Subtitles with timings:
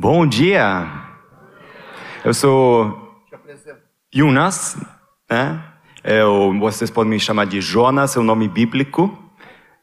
[0.00, 0.86] Bom dia!
[2.24, 3.20] Eu sou
[4.14, 4.76] Jonas,
[5.28, 5.60] né?
[6.04, 9.12] Eu, vocês podem me chamar de Jonas, é o um nome bíblico.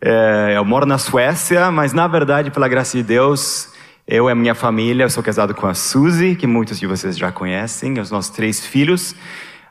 [0.01, 3.73] É, eu moro na Suécia, mas na verdade, pela graça de Deus,
[4.07, 7.17] eu e a minha família, eu sou casado com a Suzy, que muitos de vocês
[7.17, 9.13] já conhecem, os nossos três filhos.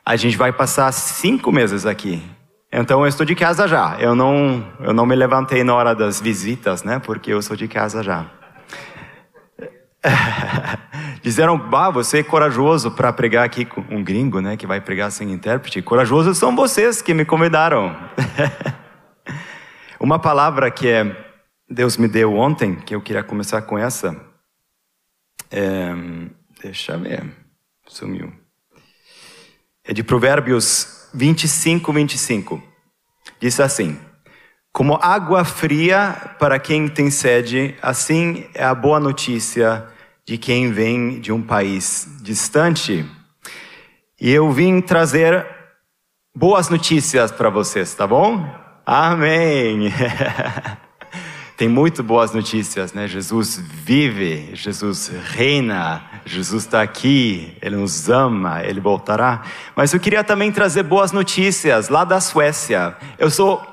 [0.05, 2.21] A gente vai passar cinco meses aqui.
[2.71, 3.97] Então eu estou de casa já.
[3.99, 6.99] Eu não, eu não me levantei na hora das visitas, né?
[6.99, 8.29] Porque eu sou de casa já.
[11.21, 14.55] Disseram, bah, você é corajoso para pregar aqui com um gringo, né?
[14.55, 15.81] Que vai pregar sem intérprete.
[15.81, 17.95] Corajosos são vocês que me convidaram.
[19.99, 21.25] Uma palavra que é
[21.69, 24.15] Deus me deu ontem, que eu queria começar com essa.
[25.49, 25.93] É,
[26.61, 27.23] deixa eu ver,
[27.87, 28.31] sumiu.
[29.83, 32.63] É de Provérbios 25, 25.
[33.39, 33.99] Diz assim:
[34.71, 39.94] Como água fria para quem tem sede, assim é a boa notícia
[40.25, 43.05] de quem vem de um país distante.
[44.19, 45.45] E eu vim trazer
[46.35, 48.43] boas notícias para vocês, tá bom?
[48.85, 49.93] Amém!
[51.55, 53.07] Tem muito boas notícias, né?
[53.07, 59.43] Jesus vive, Jesus reina, Jesus está aqui, Ele nos ama, Ele voltará.
[59.73, 62.97] Mas eu queria também trazer boas notícias lá da Suécia.
[63.17, 63.63] Eu sou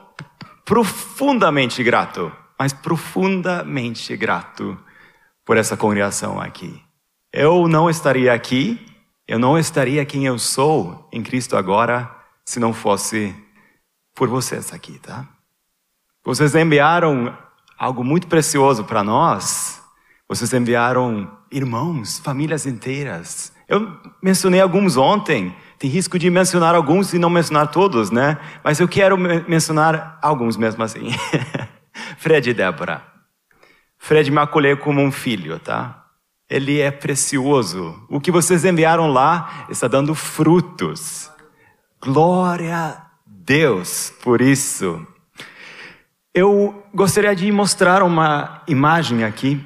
[0.65, 4.79] profundamente grato, mas profundamente grato
[5.45, 6.81] por essa congregação aqui.
[7.33, 8.79] Eu não estaria aqui,
[9.27, 12.11] eu não estaria quem eu sou em Cristo agora
[12.45, 13.35] se não fosse
[14.15, 15.27] por vocês aqui, tá?
[16.25, 17.37] Vocês enviaram
[17.79, 19.83] algo muito precioso para nós.
[20.29, 23.53] Vocês enviaram irmãos, famílias inteiras.
[23.69, 25.55] Eu mencionei alguns ontem.
[25.79, 28.39] Tem risco de mencionar alguns e não mencionar todos, né?
[28.63, 31.09] Mas eu quero mencionar alguns mesmo assim.
[32.19, 33.12] Fred e Débora.
[34.03, 36.09] Fred me acolheu como um filho, tá?
[36.51, 38.05] Ele é precioso.
[38.11, 41.31] O que vocês enviaram lá está dando frutos.
[42.01, 45.07] Glória a Deus por isso.
[46.35, 49.65] Eu gostaria de mostrar uma imagem aqui,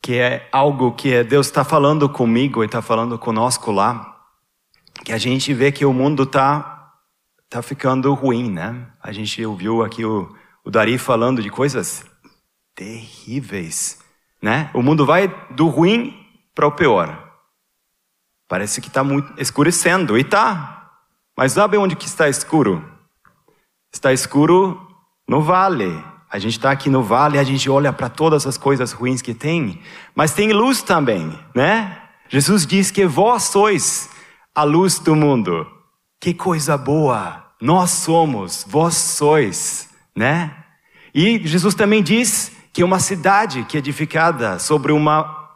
[0.00, 4.24] que é algo que Deus está falando comigo e está falando conosco lá,
[5.04, 6.94] que a gente vê que o mundo está
[7.50, 8.86] tá ficando ruim, né?
[9.02, 10.34] A gente ouviu aqui o,
[10.64, 12.04] o Dari falando de coisas
[12.74, 13.98] terríveis,
[14.40, 14.70] né?
[14.74, 17.32] O mundo vai do ruim para o pior.
[18.48, 20.90] Parece que está muito escurecendo, e está.
[21.36, 22.84] Mas sabe onde que está escuro?
[23.92, 24.80] Está escuro
[25.26, 26.02] no vale.
[26.30, 29.34] A gente está aqui no vale, a gente olha para todas as coisas ruins que
[29.34, 29.82] tem,
[30.14, 32.02] mas tem luz também, né?
[32.28, 34.08] Jesus diz que vós sois
[34.54, 35.66] a luz do mundo.
[36.18, 37.52] Que coisa boa!
[37.60, 40.54] Nós somos, vós sois, né?
[41.14, 45.48] E Jesus também diz que uma cidade que é edificada sobre, uma,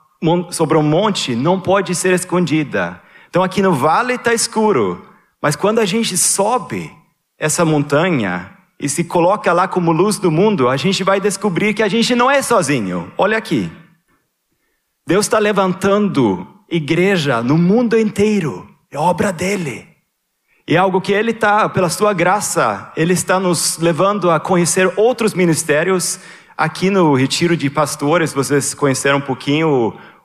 [0.51, 3.01] sobre um monte não pode ser escondida.
[3.29, 5.07] Então aqui no vale está escuro,
[5.41, 6.93] mas quando a gente sobe
[7.39, 11.83] essa montanha e se coloca lá como luz do mundo, a gente vai descobrir que
[11.83, 13.11] a gente não é sozinho.
[13.17, 13.71] Olha aqui.
[15.07, 18.69] Deus está levantando igreja no mundo inteiro.
[18.91, 19.96] É obra dele.
[20.69, 24.93] E é algo que Ele está, pela Sua graça, Ele está nos levando a conhecer
[24.97, 26.19] outros ministérios.
[26.59, 29.69] Aqui no Retiro de Pastores, vocês conheceram um pouquinho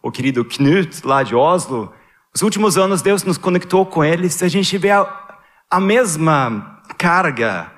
[0.02, 1.94] o, o querido Knut, lá de Oslo.
[2.34, 4.42] Os últimos anos, Deus nos conectou com eles.
[4.42, 5.08] A gente vê a,
[5.70, 7.72] a mesma carga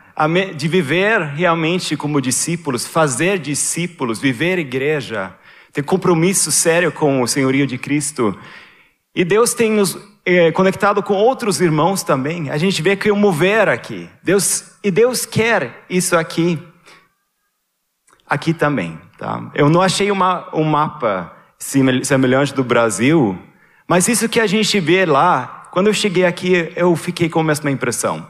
[0.55, 5.35] de viver realmente como discípulos, fazer discípulos, viver igreja,
[5.73, 8.39] ter compromisso sério com o senhorio de Cristo.
[9.13, 12.49] E Deus tem nos é, conectado com outros irmãos também.
[12.49, 14.09] A gente vê que o mover aqui.
[14.21, 16.59] Deus e Deus quer isso aqui,
[18.27, 18.99] aqui também.
[19.17, 19.51] Tá?
[19.53, 23.37] Eu não achei uma, um mapa semelhante do Brasil,
[23.87, 27.43] mas isso que a gente vê lá quando eu cheguei aqui, eu fiquei com a
[27.43, 28.27] mesma impressão.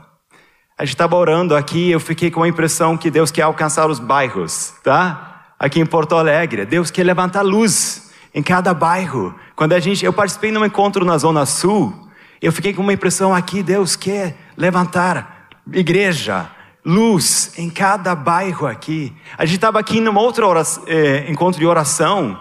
[0.77, 3.99] A gente estava orando aqui, eu fiquei com a impressão que Deus quer alcançar os
[3.99, 5.53] bairros, tá?
[5.59, 8.02] Aqui em Porto Alegre, Deus quer levantar luz
[8.33, 9.35] em cada bairro.
[9.55, 11.93] Quando a gente, eu participei num encontro na Zona Sul,
[12.41, 16.49] eu fiquei com uma impressão aqui, Deus quer levantar igreja,
[16.83, 19.13] luz em cada bairro aqui.
[19.37, 22.37] A gente estava aqui num outro oração, eh, encontro de oração,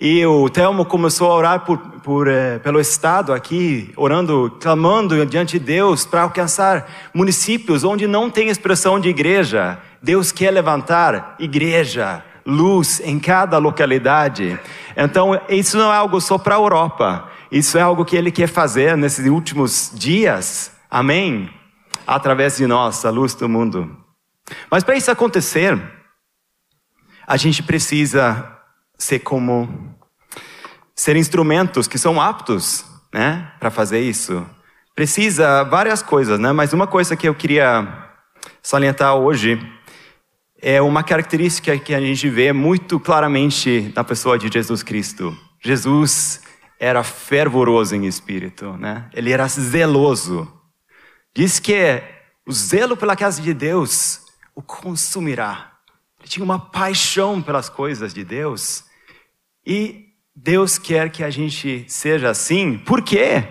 [0.00, 5.58] e o Telmo começou a orar por, por, eh, pelo Estado aqui, orando, clamando diante
[5.58, 9.78] de Deus para alcançar municípios onde não tem expressão de igreja.
[10.02, 14.58] Deus quer levantar igreja, luz em cada localidade.
[14.96, 17.28] Então, isso não é algo só para a Europa.
[17.50, 20.72] Isso é algo que Ele quer fazer nesses últimos dias.
[20.90, 21.50] Amém?
[22.06, 23.96] Através de nós, a luz do mundo.
[24.70, 25.80] Mas para isso acontecer,
[27.26, 28.50] a gente precisa
[28.98, 29.94] ser como
[30.94, 34.46] ser instrumentos que são aptos, né, para fazer isso.
[34.94, 36.52] Precisa várias coisas, né?
[36.52, 37.86] Mas uma coisa que eu queria
[38.62, 39.58] salientar hoje
[40.66, 45.36] é uma característica que a gente vê muito claramente na pessoa de Jesus Cristo.
[45.60, 46.40] Jesus
[46.80, 49.10] era fervoroso em espírito, né?
[49.12, 50.50] Ele era zeloso.
[51.36, 52.02] Diz que
[52.46, 54.22] o zelo pela casa de Deus
[54.54, 55.70] o consumirá.
[56.18, 58.84] Ele tinha uma paixão pelas coisas de Deus.
[59.66, 62.78] E Deus quer que a gente seja assim.
[62.78, 63.46] Por quê?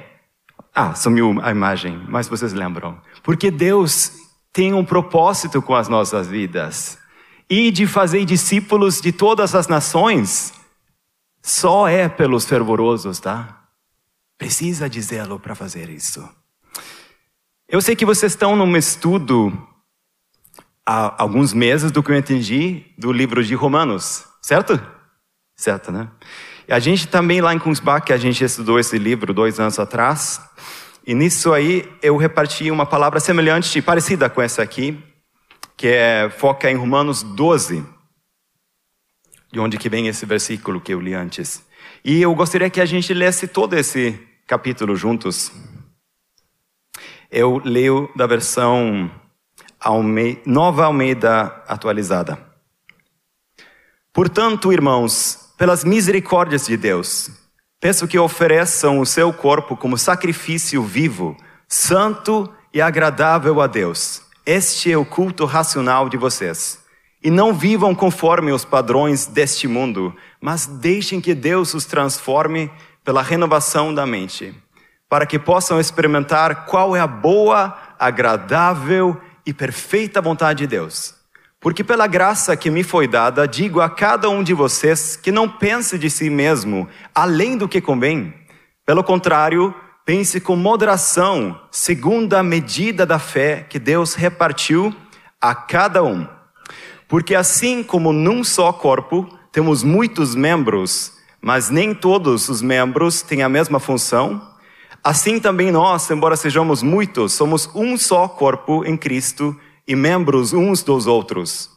[0.74, 3.00] Ah, sumiu a imagem, mas vocês lembram.
[3.22, 4.14] Porque Deus
[4.52, 7.03] tem um propósito com as nossas vidas.
[7.50, 10.54] E de fazer discípulos de todas as nações
[11.42, 13.66] só é pelos fervorosos, tá?
[14.38, 16.28] Precisa de zelo para fazer isso.
[17.68, 19.52] Eu sei que vocês estão num estudo
[20.86, 24.80] há alguns meses do que eu entendi do livro de Romanos, certo?
[25.56, 26.10] Certo, né?
[26.68, 30.42] A gente também lá em Kunzbach, a gente estudou esse livro dois anos atrás,
[31.06, 35.02] e nisso aí eu reparti uma palavra semelhante, parecida com essa aqui,
[35.76, 37.86] que é, foca em Romanos 12,
[39.52, 41.66] de onde que vem esse versículo que eu li antes.
[42.04, 45.52] E eu gostaria que a gente lesse todo esse capítulo juntos.
[47.32, 49.12] Eu leio da versão
[50.46, 52.38] Nova Almeida atualizada.
[54.14, 57.32] Portanto, irmãos, pelas misericórdias de Deus,
[57.80, 61.36] peço que ofereçam o seu corpo como sacrifício vivo,
[61.68, 64.23] santo e agradável a Deus.
[64.46, 66.84] Este é o culto racional de vocês.
[67.24, 72.70] E não vivam conforme os padrões deste mundo, mas deixem que Deus os transforme
[73.06, 74.54] pela renovação da mente,
[75.08, 81.16] para que possam experimentar qual é a boa, agradável e perfeita vontade de Deus.
[81.62, 85.48] Porque pela graça que me foi dada, digo a cada um de vocês que não
[85.48, 88.34] pense de si mesmo além do que convém.
[88.86, 89.74] Pelo contrário,
[90.06, 94.96] pense com moderação, segundo a medida da fé que Deus repartiu
[95.40, 96.28] a cada um.
[97.08, 103.44] Porque assim como num só corpo temos muitos membros, mas nem todos os membros têm
[103.44, 104.54] a mesma função,
[105.04, 109.54] Assim também nós, embora sejamos muitos, somos um só corpo em Cristo
[109.86, 111.70] e membros uns dos outros.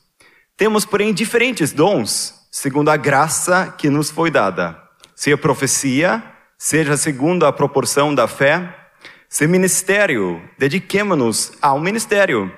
[0.57, 4.81] Temos, porém, diferentes dons, segundo a graça que nos foi dada.
[5.17, 6.23] Se a profecia,
[6.59, 8.75] seja segundo a proporção da fé.
[9.29, 12.53] Se ministério, dediquemo-nos ao ministério.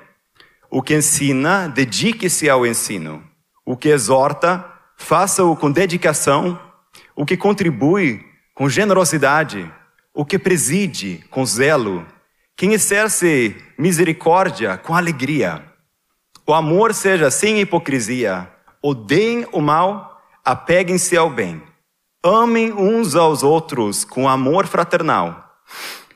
[0.71, 3.23] O que ensina, dedique-se ao ensino.
[3.65, 4.65] O que exorta,
[4.97, 6.61] faça-o com dedicação.
[7.17, 8.25] O que contribui,
[8.55, 9.73] com generosidade
[10.19, 12.05] o que preside com zelo,
[12.57, 15.65] quem exerce misericórdia com alegria.
[16.45, 18.53] O amor seja sem hipocrisia,
[18.83, 21.63] odeiem o mal, apeguem-se ao bem.
[22.29, 25.57] Amem uns aos outros com amor fraternal.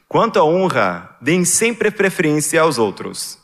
[0.08, 3.38] Quanto à honra, deem sempre preferência aos outros.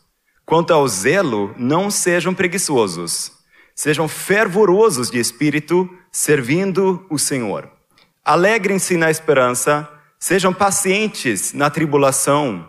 [0.45, 3.33] Quanto ao zelo, não sejam preguiçosos.
[3.75, 7.71] Sejam fervorosos de espírito, servindo o Senhor.
[8.25, 9.89] Alegrem-se na esperança,
[10.21, 12.69] Sejam pacientes na tribulação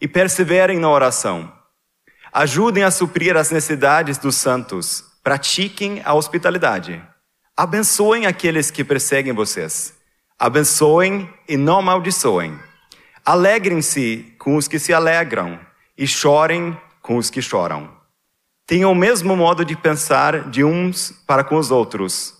[0.00, 1.52] e perseverem na oração.
[2.32, 5.04] Ajudem a suprir as necessidades dos santos.
[5.22, 7.00] Pratiquem a hospitalidade.
[7.58, 9.92] Abençoem aqueles que perseguem vocês.
[10.38, 12.56] Abençoem e não amaldiçoem.
[13.24, 15.58] Alegrem-se com os que se alegram
[15.96, 17.90] e chorem com os que choram.
[18.64, 22.32] Tenham o mesmo modo de pensar de uns para com os outros.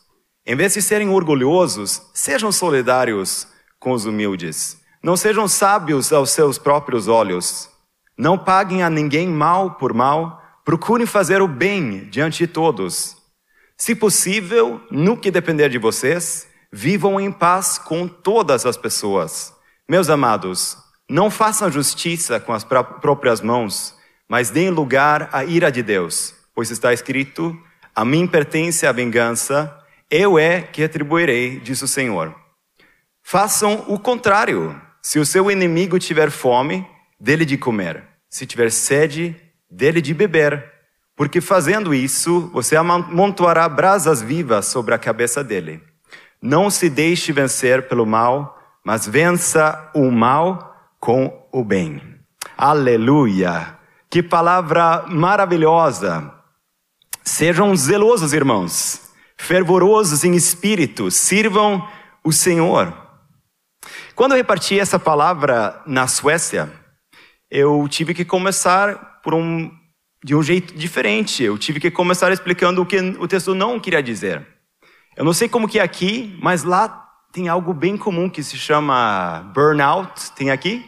[0.46, 3.48] Em vez de serem orgulhosos, sejam solidários
[3.80, 4.80] com os humildes.
[5.02, 7.68] Não sejam sábios aos seus próprios olhos.
[8.16, 10.40] Não paguem a ninguém mal por mal.
[10.64, 13.17] Procurem fazer o bem diante de todos.
[13.80, 19.54] Se possível, no que depender de vocês, vivam em paz com todas as pessoas.
[19.88, 20.76] Meus amados,
[21.08, 23.94] não façam justiça com as próprias mãos,
[24.28, 27.56] mas deem lugar à ira de Deus, pois está escrito:
[27.94, 29.72] A mim pertence a vingança,
[30.10, 32.34] eu é que atribuirei, diz o Senhor.
[33.22, 34.78] Façam o contrário.
[35.00, 36.84] Se o seu inimigo tiver fome,
[37.20, 38.02] dele de comer.
[38.28, 39.36] Se tiver sede,
[39.70, 40.77] dele de beber.
[41.18, 45.82] Porque fazendo isso, você amontoará brasas vivas sobre a cabeça dele.
[46.40, 52.00] Não se deixe vencer pelo mal, mas vença o mal com o bem.
[52.56, 53.76] Aleluia!
[54.08, 56.32] Que palavra maravilhosa!
[57.24, 61.84] Sejam zelosos, irmãos, fervorosos em espírito, sirvam
[62.22, 62.96] o Senhor.
[64.14, 66.72] Quando eu reparti essa palavra na Suécia,
[67.50, 69.68] eu tive que começar por um,
[70.24, 71.42] de um jeito diferente.
[71.42, 74.46] Eu tive que começar explicando o que o texto não queria dizer.
[75.16, 78.56] Eu não sei como que é aqui, mas lá tem algo bem comum que se
[78.56, 80.32] chama burnout.
[80.32, 80.84] Tem aqui?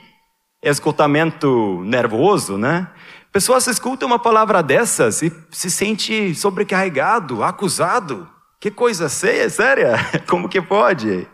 [0.63, 2.89] Esgotamento nervoso, né?
[3.33, 8.29] Pessoas escutam uma palavra dessas e se sente sobrecarregado, acusado.
[8.61, 9.95] Que coisa séria?
[10.29, 11.27] Como que pode?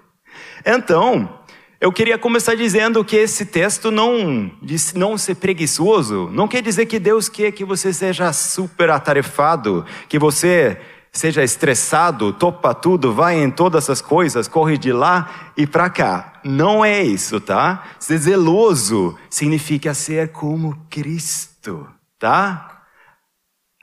[0.64, 1.40] Então,
[1.78, 6.86] eu queria começar dizendo que esse texto não diz não ser preguiçoso, não quer dizer
[6.86, 10.80] que Deus quer que você seja super atarefado, que você
[11.12, 16.40] seja estressado, topa tudo, vai em todas as coisas, corre de lá e para cá.
[16.44, 17.84] Não é isso, tá?
[17.98, 21.86] Ser zeloso significa ser como Cristo,
[22.18, 22.84] tá?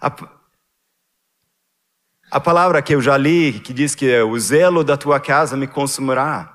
[0.02, 0.12] A,
[2.32, 5.68] a palavra que eu já li, que diz que o zelo da tua casa me
[5.68, 6.53] consumirá,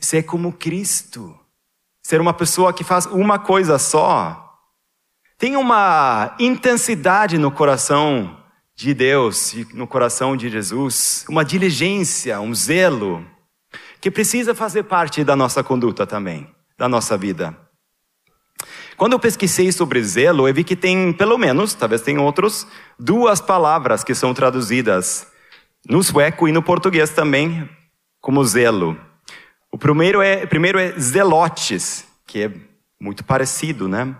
[0.00, 1.38] ser como Cristo.
[2.02, 4.58] Ser uma pessoa que faz uma coisa só.
[5.38, 8.36] Tem uma intensidade no coração
[8.74, 13.26] de Deus e no coração de Jesus, uma diligência, um zelo,
[14.00, 17.56] que precisa fazer parte da nossa conduta também, da nossa vida.
[18.96, 22.66] Quando eu pesquisei sobre zelo, eu vi que tem, pelo menos, talvez tenha outros,
[22.98, 25.26] duas palavras que são traduzidas
[25.88, 27.68] no sueco e no português também
[28.20, 28.98] como zelo.
[29.72, 32.52] O primeiro é, primeiro é zelotes, que é
[33.00, 34.14] muito parecido, né?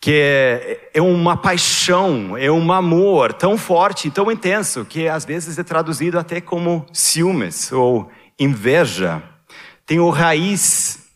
[0.00, 5.58] que é, é uma paixão, é um amor tão forte, tão intenso, que às vezes
[5.58, 9.22] é traduzido até como ciúmes ou inveja.
[9.84, 11.08] Tem o raiz,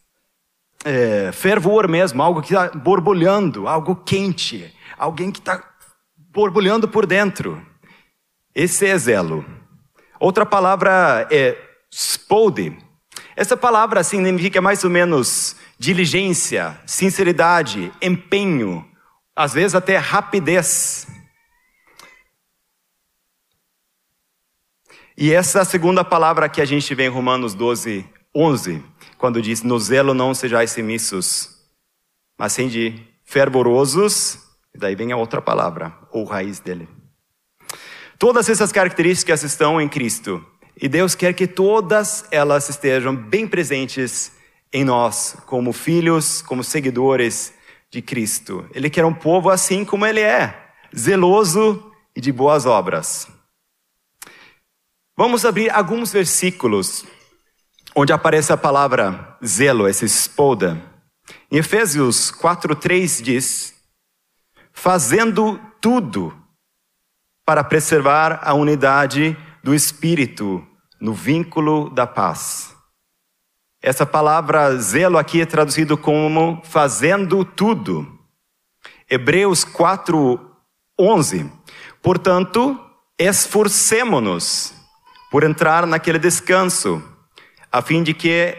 [0.84, 5.62] é, fervor mesmo, algo que está borbulhando, algo quente, alguém que está
[6.16, 7.64] borbulhando por dentro.
[8.54, 9.44] Esse é zelo.
[10.18, 11.56] Outra palavra é
[11.90, 12.76] spode.
[13.34, 18.84] Essa palavra significa mais ou menos diligência, sinceridade, empenho,
[19.34, 21.06] às vezes até rapidez.
[25.16, 28.82] E essa segunda palavra que a gente vê em Romanos 12, 11,
[29.18, 31.50] quando diz: No zelo não sejais semissos,
[32.38, 34.38] mas sim de fervorosos,
[34.74, 36.88] daí vem a outra palavra, ou raiz dele.
[38.18, 40.44] Todas essas características estão em Cristo,
[40.76, 44.32] e Deus quer que todas elas estejam bem presentes
[44.72, 47.52] em nós, como filhos, como seguidores
[47.90, 48.66] de Cristo.
[48.74, 53.28] Ele quer um povo assim como ele é, zeloso e de boas obras.
[55.16, 57.04] Vamos abrir alguns versículos
[57.94, 60.80] onde aparece a palavra zelo, essa espoda.
[61.50, 63.74] Em Efésios 4:3 diz:
[64.72, 66.34] fazendo tudo
[67.44, 70.66] para preservar a unidade do espírito
[71.00, 72.74] no vínculo da paz.
[73.82, 78.06] Essa palavra zelo aqui é traduzido como fazendo tudo.
[79.10, 80.40] Hebreus 4,
[80.98, 81.50] 11.
[82.00, 82.78] Portanto,
[83.18, 84.72] esforcemo-nos
[85.30, 87.02] por entrar naquele descanso,
[87.70, 88.56] a fim de que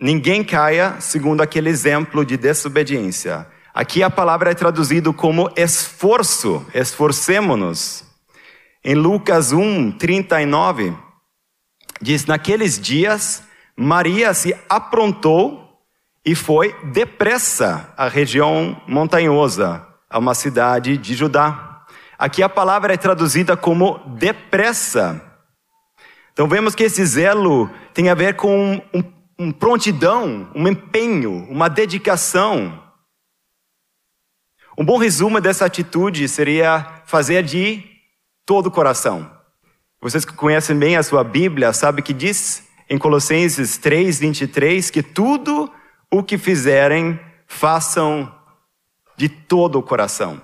[0.00, 3.46] ninguém caia segundo aquele exemplo de desobediência.
[3.74, 8.09] Aqui a palavra é traduzida como esforço, esforcemo-nos.
[8.82, 10.96] Em Lucas 1, 39,
[12.00, 13.44] diz: Naqueles dias
[13.76, 15.82] Maria se aprontou
[16.24, 21.84] e foi depressa à região montanhosa, a uma cidade de Judá.
[22.18, 25.20] Aqui a palavra é traduzida como depressa.
[26.32, 29.04] Então vemos que esse zelo tem a ver com um,
[29.38, 32.82] um prontidão, um empenho, uma dedicação.
[34.76, 37.89] Um bom resumo dessa atitude seria fazer de
[38.50, 39.30] todo o coração.
[40.00, 45.04] Vocês que conhecem bem a sua Bíblia sabem que diz em Colossenses 3, 23, que
[45.04, 45.72] tudo
[46.10, 48.34] o que fizerem, façam
[49.16, 50.42] de todo o coração,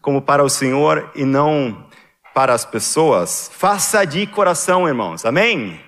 [0.00, 1.86] como para o Senhor e não
[2.32, 3.50] para as pessoas.
[3.52, 5.78] Faça de coração, irmãos, amém?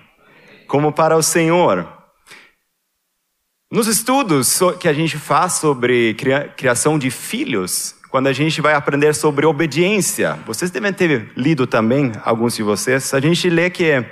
[0.67, 1.91] Como para o Senhor.
[3.71, 6.15] Nos estudos que a gente faz sobre
[6.55, 12.11] criação de filhos, quando a gente vai aprender sobre obediência, vocês devem ter lido também,
[12.23, 14.05] alguns de vocês, a gente lê que,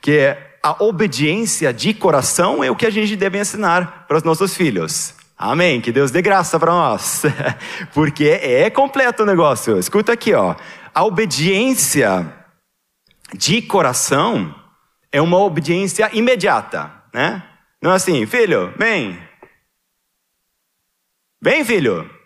[0.00, 4.54] que a obediência de coração é o que a gente deve ensinar para os nossos
[4.54, 5.14] filhos.
[5.36, 5.80] Amém.
[5.80, 7.22] Que Deus dê graça para nós.
[7.94, 9.78] Porque é completo o negócio.
[9.78, 10.54] Escuta aqui, ó.
[10.94, 12.30] A obediência
[13.32, 14.54] de coração
[15.10, 17.42] é uma obediência imediata, né?
[17.80, 19.18] Não é assim, filho, vem.
[21.40, 22.19] Vem, filho.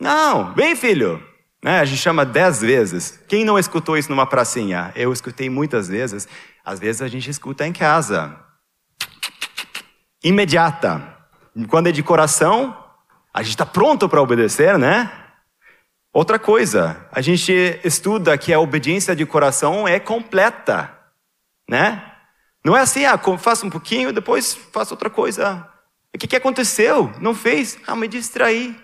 [0.00, 1.22] Não, vem, filho.
[1.62, 1.80] Né?
[1.80, 3.18] A gente chama dez vezes.
[3.26, 4.92] Quem não escutou isso numa pracinha?
[4.94, 6.28] Eu escutei muitas vezes.
[6.64, 8.38] Às vezes a gente escuta em casa.
[10.22, 11.16] Imediata.
[11.68, 12.76] Quando é de coração,
[13.34, 15.10] a gente está pronto para obedecer, né?
[16.12, 17.52] Outra coisa, a gente
[17.84, 20.96] estuda que a obediência de coração é completa,
[21.68, 22.12] né?
[22.64, 25.68] Não é assim, ah, faço um pouquinho, depois faço outra coisa.
[26.14, 27.12] O que, que aconteceu?
[27.20, 27.78] Não fez?
[27.86, 28.76] Ah, me distraí.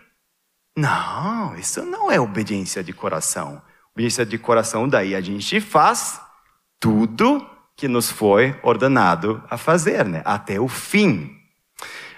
[0.76, 3.62] Não, isso não é obediência de coração.
[3.94, 6.20] Obediência de coração, daí a gente faz
[6.80, 7.44] tudo
[7.76, 10.22] que nos foi ordenado a fazer, né?
[10.24, 11.30] Até o fim.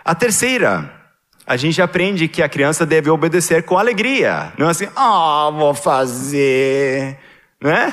[0.05, 0.91] A terceira,
[1.47, 4.53] a gente aprende que a criança deve obedecer com alegria.
[4.59, 7.19] Não é assim, ah, oh, vou fazer,
[7.61, 7.93] né?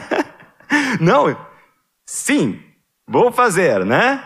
[1.00, 1.36] não,
[2.04, 2.62] sim,
[3.06, 4.22] vou fazer, né?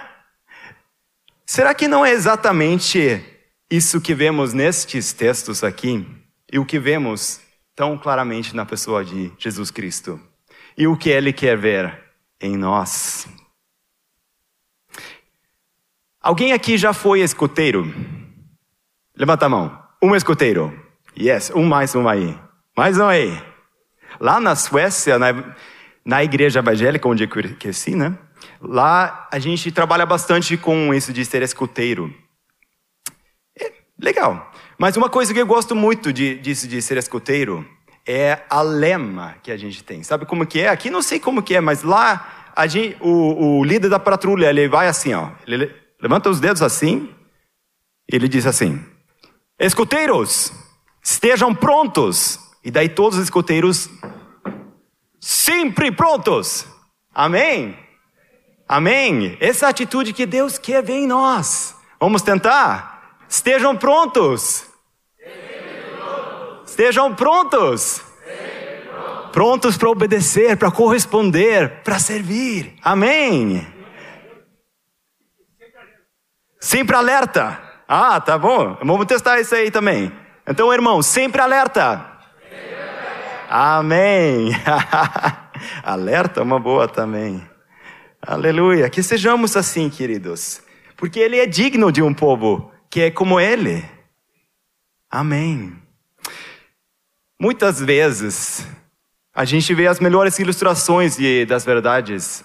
[1.47, 3.23] Será que não é exatamente
[3.71, 6.07] isso que vemos nestes textos aqui
[6.53, 7.41] e o que vemos
[7.75, 10.21] tão claramente na pessoa de Jesus Cristo?
[10.77, 11.99] E o que ele quer ver
[12.41, 13.27] em nós?
[16.21, 17.93] Alguém aqui já foi escoteiro?
[19.17, 19.83] Levanta a mão.
[20.03, 20.73] Um escoteiro.
[21.19, 22.39] Yes, um mais um aí.
[22.77, 23.41] Mais um aí.
[24.21, 25.55] Lá na Suécia, na,
[26.05, 28.17] na igreja evangélica onde eu cresci, né?
[28.61, 32.13] Lá a gente trabalha bastante com isso de ser escuteiro.
[34.01, 34.53] É legal.
[34.79, 37.67] Mas uma coisa que eu gosto muito de, de ser escuteiro
[38.07, 40.03] é a lema que a gente tem.
[40.03, 40.69] Sabe como que é?
[40.69, 44.51] Aqui não sei como que é, mas lá a gente, o, o líder da patrulha,
[44.51, 45.31] ele vai assim, ó.
[45.47, 47.09] Ele levanta os dedos assim,
[48.11, 48.85] e ele diz assim:
[49.59, 50.53] Escuteiros,
[51.03, 52.39] estejam prontos.
[52.63, 53.91] E daí todos os escuteiros
[55.21, 56.67] sempre prontos.
[57.15, 57.77] Amém?
[58.67, 59.37] Amém?
[59.41, 61.77] Essa atitude que Deus quer ver em nós.
[62.01, 62.94] Vamos tentar?
[63.35, 64.65] Estejam prontos.
[66.65, 68.01] Estejam prontos.
[69.33, 72.77] Prontos para obedecer, para corresponder, para servir.
[72.81, 73.67] Amém?
[76.61, 77.61] Sempre alerta.
[77.89, 78.79] Ah, tá bom.
[78.81, 80.13] Vamos testar isso aí também.
[80.47, 82.07] Então, irmão, sempre alerta.
[83.51, 84.51] Amém.
[85.83, 87.45] alerta é uma boa também.
[88.23, 88.89] Aleluia.
[88.89, 90.63] Que sejamos assim, queridos.
[90.97, 93.85] Porque Ele é digno de um povo que é como Ele.
[95.11, 95.73] Amém.
[97.41, 98.69] Muitas vezes
[99.35, 102.45] a gente vê as melhores ilustrações de, das verdades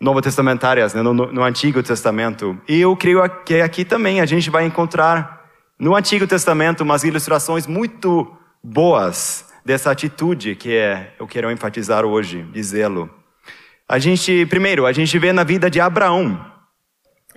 [0.00, 2.60] novo testamentárias né, no, no, Antigo Testamento.
[2.68, 7.64] E eu creio que aqui também a gente vai encontrar no Antigo Testamento umas ilustrações
[7.64, 13.08] muito boas dessa atitude que é, eu quero enfatizar hoje, dizê-lo.
[13.88, 16.57] A gente, primeiro, a gente vê na vida de Abraão,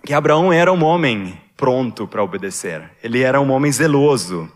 [0.04, 2.90] que Abraão era um homem pronto para obedecer.
[3.04, 4.52] Ele era um homem zeloso.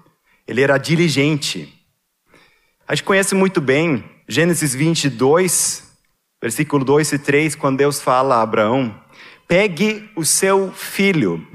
[0.47, 1.73] Ele era diligente.
[2.87, 5.83] A gente conhece muito bem Gênesis 22,
[6.41, 8.99] versículo 2 e 3, quando Deus fala a Abraão:
[9.47, 11.45] pegue o seu filho,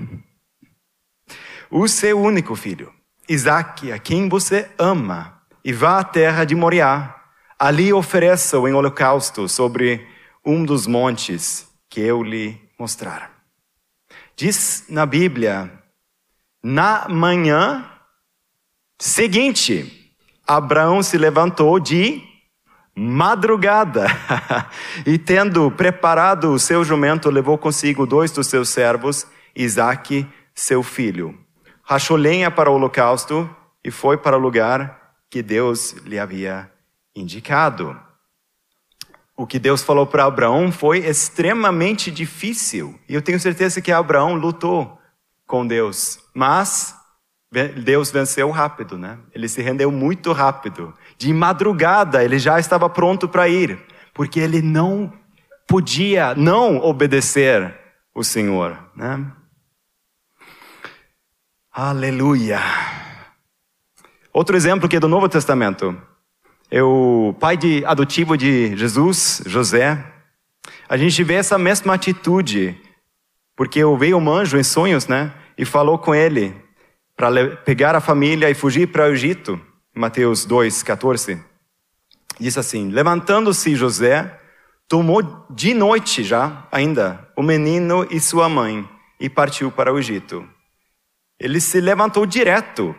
[1.71, 2.93] o seu único filho,
[3.29, 7.17] Isaque, a quem você ama, e vá à terra de Moriá.
[7.59, 10.07] Ali ofereça-o em holocausto sobre
[10.45, 13.30] um dos montes que eu lhe mostrar.
[14.41, 15.71] Diz na Bíblia,
[16.63, 17.85] na manhã
[18.99, 20.15] seguinte,
[20.47, 22.23] Abraão se levantou de
[22.97, 24.07] madrugada
[25.05, 31.39] e, tendo preparado o seu jumento, levou consigo dois dos seus servos, Isaque, seu filho.
[31.83, 36.73] Rachou lenha para o holocausto e foi para o lugar que Deus lhe havia
[37.15, 37.95] indicado
[39.41, 43.01] o que Deus falou para Abraão foi extremamente difícil.
[43.09, 45.01] E eu tenho certeza que Abraão lutou
[45.47, 46.19] com Deus.
[46.35, 46.95] Mas
[47.83, 49.19] Deus venceu rápido, né?
[49.35, 50.93] Ele se rendeu muito rápido.
[51.17, 55.11] De madrugada ele já estava pronto para ir, porque ele não
[55.67, 57.75] podia não obedecer
[58.15, 59.25] o Senhor, né?
[61.73, 62.61] Aleluia.
[64.35, 65.99] Outro exemplo que é do Novo Testamento
[66.79, 70.05] o pai de, adotivo de Jesus, José.
[70.89, 72.79] A gente vê essa mesma atitude,
[73.57, 75.33] porque veio um anjo em sonhos, né?
[75.59, 76.55] E falou com ele
[77.17, 79.61] para pegar a família e fugir para o Egito.
[79.95, 81.43] Mateus 2, 14.
[82.39, 84.39] Diz assim: Levantando-se José,
[84.89, 90.49] tomou de noite já, ainda, o menino e sua mãe e partiu para o Egito.
[91.39, 92.95] Ele se levantou direto,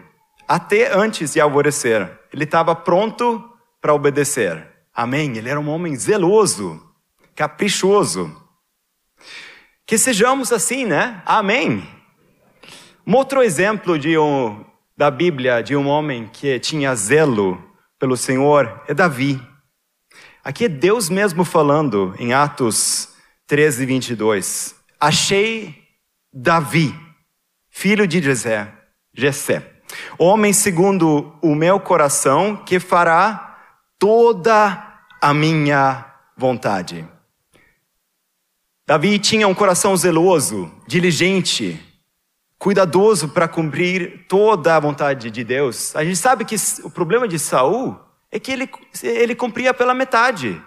[0.47, 2.19] até antes de alvorecer.
[2.31, 3.50] Ele estava pronto
[3.81, 4.67] para obedecer.
[4.93, 5.35] Amém?
[5.35, 6.81] Ele era um homem zeloso,
[7.35, 8.39] caprichoso.
[9.85, 11.21] Que sejamos assim, né?
[11.25, 11.85] Amém.
[13.05, 14.63] Um outro exemplo de um,
[14.95, 17.61] da Bíblia de um homem que tinha zelo
[17.97, 19.41] pelo Senhor é Davi.
[20.43, 23.09] Aqui é Deus mesmo falando em Atos
[23.47, 24.75] 13, 22.
[24.99, 25.75] Achei
[26.31, 26.95] Davi,
[27.69, 28.71] filho de Jessé,
[30.17, 33.50] Homem segundo o meu coração, que fará
[34.01, 36.03] toda a minha
[36.35, 37.07] vontade.
[38.87, 41.79] Davi tinha um coração zeloso, diligente,
[42.57, 45.95] cuidadoso para cumprir toda a vontade de Deus.
[45.95, 47.95] A gente sabe que o problema de Saul
[48.31, 48.67] é que ele,
[49.03, 50.59] ele cumpria pela metade.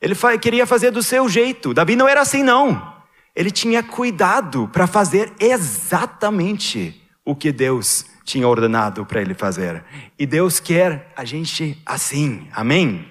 [0.00, 1.74] Ele queria fazer do seu jeito.
[1.74, 2.96] Davi não era assim, não.
[3.36, 9.84] Ele tinha cuidado para fazer exatamente o que Deus tinha ordenado para ele fazer.
[10.18, 12.48] E Deus quer a gente assim.
[12.50, 13.06] Amém?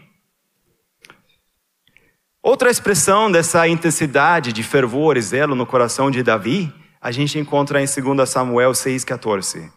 [2.42, 7.80] Outra expressão dessa intensidade de fervor e zelo no coração de Davi, a gente encontra
[7.80, 9.72] em 2 Samuel 6,14.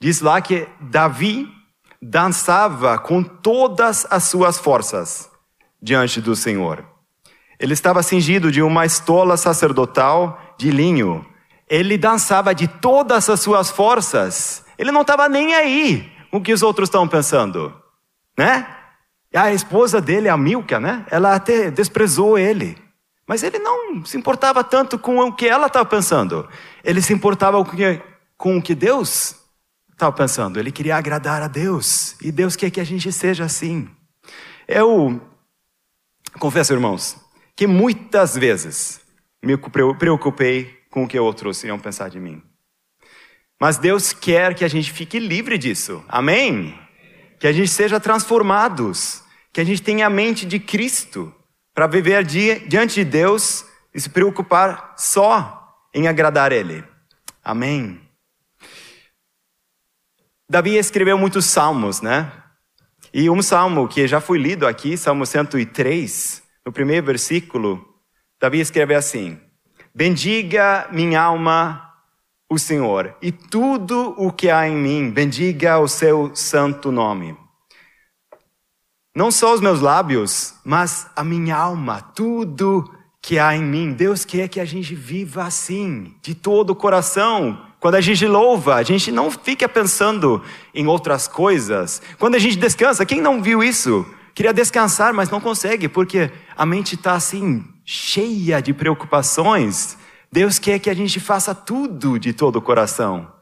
[0.00, 1.48] Diz lá que Davi
[2.02, 5.30] dançava com todas as suas forças
[5.80, 6.84] diante do Senhor.
[7.60, 11.24] Ele estava cingido de uma estola sacerdotal de linho.
[11.68, 14.64] Ele dançava de todas as suas forças.
[14.78, 17.74] Ele não estava nem aí com o que os outros estão pensando,
[18.38, 18.66] né?
[19.34, 21.04] A esposa dele, a Milka, né?
[21.10, 22.78] Ela até desprezou ele.
[23.26, 26.48] Mas ele não se importava tanto com o que ela estava pensando.
[26.84, 27.62] Ele se importava
[28.36, 29.34] com o que Deus
[29.92, 30.60] estava pensando.
[30.60, 32.16] Ele queria agradar a Deus.
[32.22, 33.90] E Deus quer que a gente seja assim.
[34.68, 35.20] Eu
[36.38, 37.16] confesso, irmãos,
[37.56, 39.00] que muitas vezes
[39.42, 42.42] me preocupei com o que outros iriam pensar de mim.
[43.60, 46.02] Mas Deus quer que a gente fique livre disso.
[46.08, 46.74] Amém?
[47.38, 49.22] Que a gente seja transformados.
[49.52, 51.34] Que a gente tenha a mente de Cristo
[51.74, 56.82] para viver diante de Deus e se preocupar só em agradar Ele.
[57.44, 58.00] Amém?
[60.48, 62.32] Davi escreveu muitos salmos, né?
[63.12, 67.86] E um salmo que já foi lido aqui, Salmo 103, no primeiro versículo,
[68.40, 69.38] Davi escreve assim:
[69.98, 71.90] Bendiga minha alma
[72.50, 77.34] o Senhor, e tudo o que há em mim, bendiga o seu santo nome.
[79.14, 82.84] Não só os meus lábios, mas a minha alma, tudo
[83.22, 83.94] que há em mim.
[83.94, 87.58] Deus quer que a gente viva assim, de todo o coração.
[87.80, 90.42] Quando a gente louva, a gente não fica pensando
[90.74, 92.02] em outras coisas.
[92.18, 94.04] Quando a gente descansa, quem não viu isso?
[94.36, 99.96] Queria descansar, mas não consegue, porque a mente está assim, cheia de preocupações.
[100.30, 103.32] Deus quer que a gente faça tudo de todo o coração.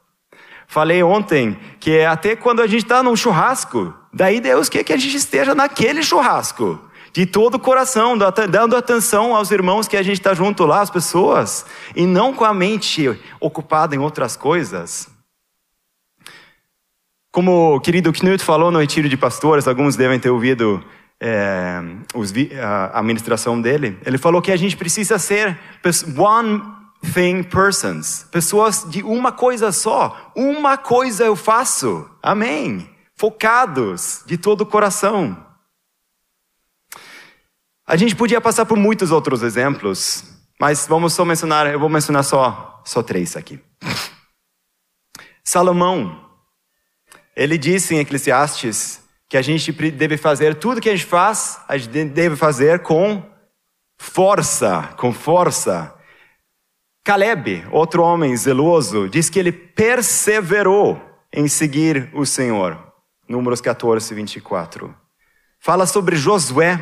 [0.68, 4.92] Falei ontem que é até quando a gente está num churrasco, daí Deus quer que
[4.92, 6.80] a gente esteja naquele churrasco,
[7.12, 10.90] de todo o coração, dando atenção aos irmãos que a gente está junto lá, as
[10.90, 15.09] pessoas, e não com a mente ocupada em outras coisas.
[17.34, 20.80] Como o querido Knut falou no retiro de pastores, alguns devem ter ouvido
[21.20, 21.82] é,
[22.14, 23.98] os, a administração dele.
[24.06, 25.58] Ele falou que a gente precisa ser
[26.16, 26.62] one
[27.12, 30.30] thing persons, pessoas de uma coisa só.
[30.36, 32.08] Uma coisa eu faço.
[32.22, 32.88] Amém.
[33.16, 35.36] Focados de todo o coração.
[37.84, 40.22] A gente podia passar por muitos outros exemplos,
[40.60, 43.58] mas vamos só mencionar, eu vou mencionar só, só três aqui.
[45.42, 46.23] Salomão
[47.36, 51.76] ele disse em Eclesiastes que a gente deve fazer tudo que a gente faz, a
[51.76, 53.22] gente deve fazer com
[53.98, 55.94] força, com força.
[57.02, 61.00] Caleb, outro homem zeloso, diz que ele perseverou
[61.32, 62.78] em seguir o Senhor.
[63.28, 64.94] Números 14, 24.
[65.58, 66.80] Fala sobre Josué.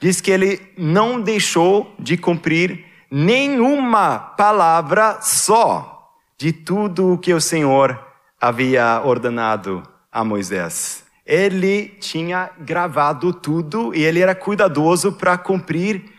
[0.00, 7.40] Diz que ele não deixou de cumprir nenhuma palavra só de tudo o que o
[7.40, 8.11] Senhor
[8.42, 11.04] havia ordenado a Moisés.
[11.24, 16.10] Ele tinha gravado tudo e ele era cuidadoso para cumprir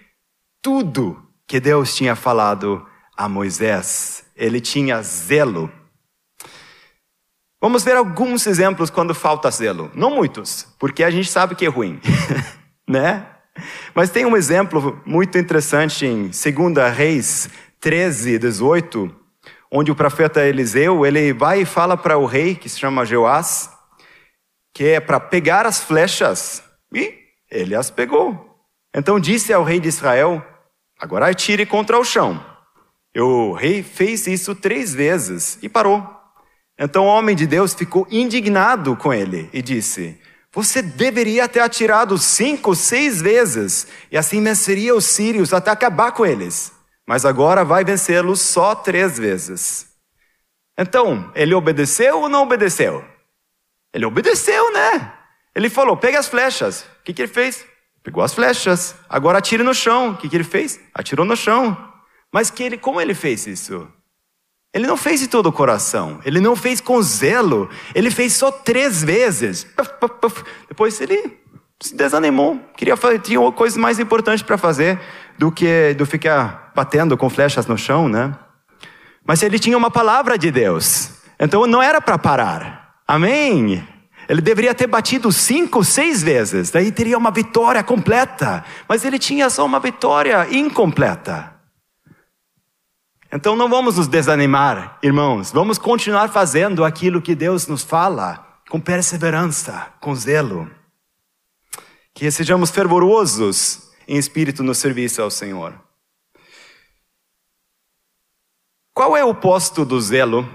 [0.62, 4.24] tudo que Deus tinha falado a Moisés.
[4.38, 5.70] Ele tinha zelo.
[7.62, 9.92] Vamos ver alguns exemplos quando falta zelo.
[9.94, 12.00] Não muitos, porque a gente sabe que é ruim,
[12.88, 13.28] né?
[13.94, 17.50] Mas tem um exemplo muito interessante em 2 Reis
[17.82, 19.23] 13, 18,
[19.76, 23.72] onde o profeta Eliseu, ele vai e fala para o rei, que se chama Joás,
[24.72, 26.62] que é para pegar as flechas,
[26.94, 27.16] e
[27.50, 28.56] ele as pegou.
[28.96, 30.46] Então disse ao rei de Israel,
[31.00, 32.40] agora atire contra o chão.
[33.16, 36.08] E o rei fez isso três vezes e parou.
[36.78, 42.16] Então o homem de Deus ficou indignado com ele e disse, você deveria ter atirado
[42.20, 46.72] cinco, seis vezes, e assim venceria os sírios até acabar com eles
[47.08, 49.94] mas agora vai vencê-los só três vezes.
[50.78, 53.04] Então, ele obedeceu ou não obedeceu?
[53.94, 55.14] Ele obedeceu, né?
[55.56, 56.82] Ele falou: pega as flechas.
[56.82, 57.66] O que, que ele fez?
[58.02, 58.96] Pegou as flechas.
[59.08, 60.12] Agora atire no chão.
[60.12, 60.80] O que, que ele fez?
[60.94, 61.78] Atirou no chão.
[62.32, 63.88] Mas que ele, como ele fez isso?
[64.74, 68.52] Ele não fez de todo o coração, ele não fez com zelo, ele fez só
[68.52, 69.68] três vezes.
[70.68, 71.38] Depois ele
[71.80, 75.00] se desanimou, queria fazer, tinha coisas mais importantes para fazer
[75.38, 78.36] do que do ficar batendo com flechas no chão, né?
[79.26, 82.96] Mas ele tinha uma palavra de Deus, então não era para parar.
[83.08, 83.88] Amém?
[84.28, 88.64] Ele deveria ter batido cinco, seis vezes, daí teria uma vitória completa.
[88.88, 91.54] Mas ele tinha só uma vitória incompleta.
[93.32, 95.52] Então não vamos nos desanimar, irmãos.
[95.52, 100.70] Vamos continuar fazendo aquilo que Deus nos fala, com perseverança, com zelo.
[102.14, 105.74] Que sejamos fervorosos em espírito no serviço ao Senhor.
[108.94, 110.48] Qual é o posto do zelo?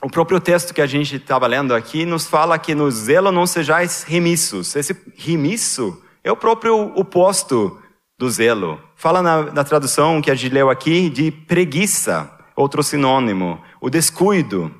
[0.00, 3.44] O próprio texto que a gente estava lendo aqui nos fala que no zelo não
[3.44, 4.76] sejais remissos.
[4.76, 7.76] Esse remisso é o próprio oposto
[8.16, 8.80] do zelo.
[8.94, 14.72] Fala na, na tradução que a gente leu aqui de preguiça, outro sinônimo, o descuido.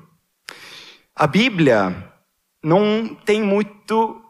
[1.13, 1.93] A Bíblia
[2.63, 4.21] não tem muito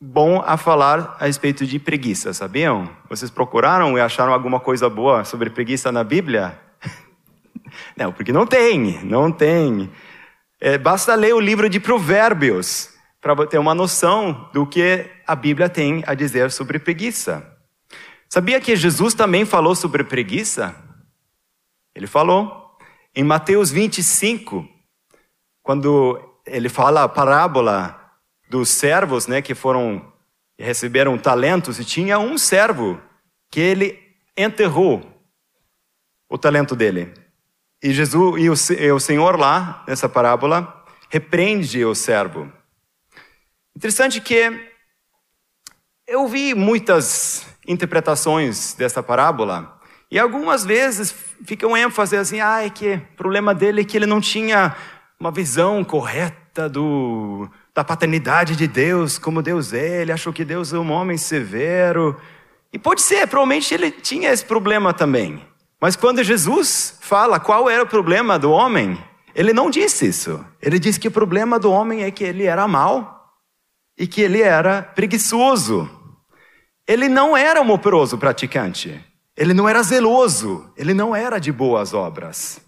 [0.00, 2.88] bom a falar a respeito de preguiça, sabiam?
[3.10, 6.67] Vocês procuraram e acharam alguma coisa boa sobre preguiça na Bíblia?
[7.96, 9.90] Não, porque não tem, não tem.
[10.60, 15.68] É, basta ler o livro de Provérbios para ter uma noção do que a Bíblia
[15.68, 17.56] tem a dizer sobre preguiça.
[18.28, 20.74] Sabia que Jesus também falou sobre preguiça?
[21.94, 22.56] Ele falou.
[23.14, 24.68] Em Mateus 25,
[25.62, 27.98] quando ele fala a parábola
[28.48, 30.12] dos servos, né, que foram
[30.58, 33.00] receberam talentos e tinha um servo
[33.50, 33.98] que ele
[34.36, 35.02] enterrou
[36.28, 37.14] o talento dele.
[37.82, 42.52] E Jesus e o, e o Senhor lá nessa parábola repreende o servo.
[43.76, 44.68] Interessante que
[46.06, 49.78] eu vi muitas interpretações dessa parábola.
[50.10, 51.14] E algumas vezes
[51.44, 54.74] fica um ênfase assim, ah, é que o problema dele é que ele não tinha
[55.20, 60.72] uma visão correta do, da paternidade de Deus, como Deus é, ele achou que Deus
[60.72, 62.16] é um homem severo.
[62.72, 65.46] E pode ser, provavelmente ele tinha esse problema também.
[65.80, 68.98] Mas quando Jesus fala qual era o problema do homem,
[69.34, 70.44] ele não disse isso.
[70.60, 73.32] Ele disse que o problema do homem é que ele era mau
[73.96, 75.88] e que ele era preguiçoso.
[76.86, 79.00] Ele não era um operoso praticante.
[79.36, 80.72] Ele não era zeloso.
[80.76, 82.60] Ele não era de boas obras.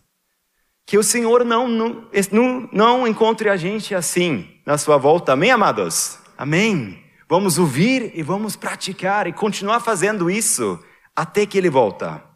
[0.87, 5.33] Que o Senhor não, não, não encontre a gente assim na sua volta.
[5.33, 6.19] Amém, amados?
[6.39, 7.03] Amém.
[7.29, 10.79] Vamos ouvir e vamos praticar e continuar fazendo isso
[11.17, 12.30] até que Ele volta.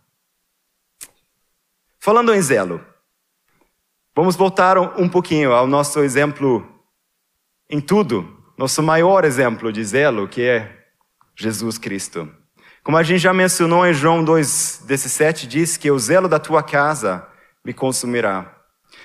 [2.04, 2.84] Falando em zelo,
[4.14, 6.62] vamos voltar um pouquinho ao nosso exemplo
[7.70, 10.84] em tudo, nosso maior exemplo de zelo, que é
[11.34, 12.30] Jesus Cristo.
[12.82, 17.26] Como a gente já mencionou em João 2,17, diz que o zelo da tua casa
[17.64, 18.54] me consumirá.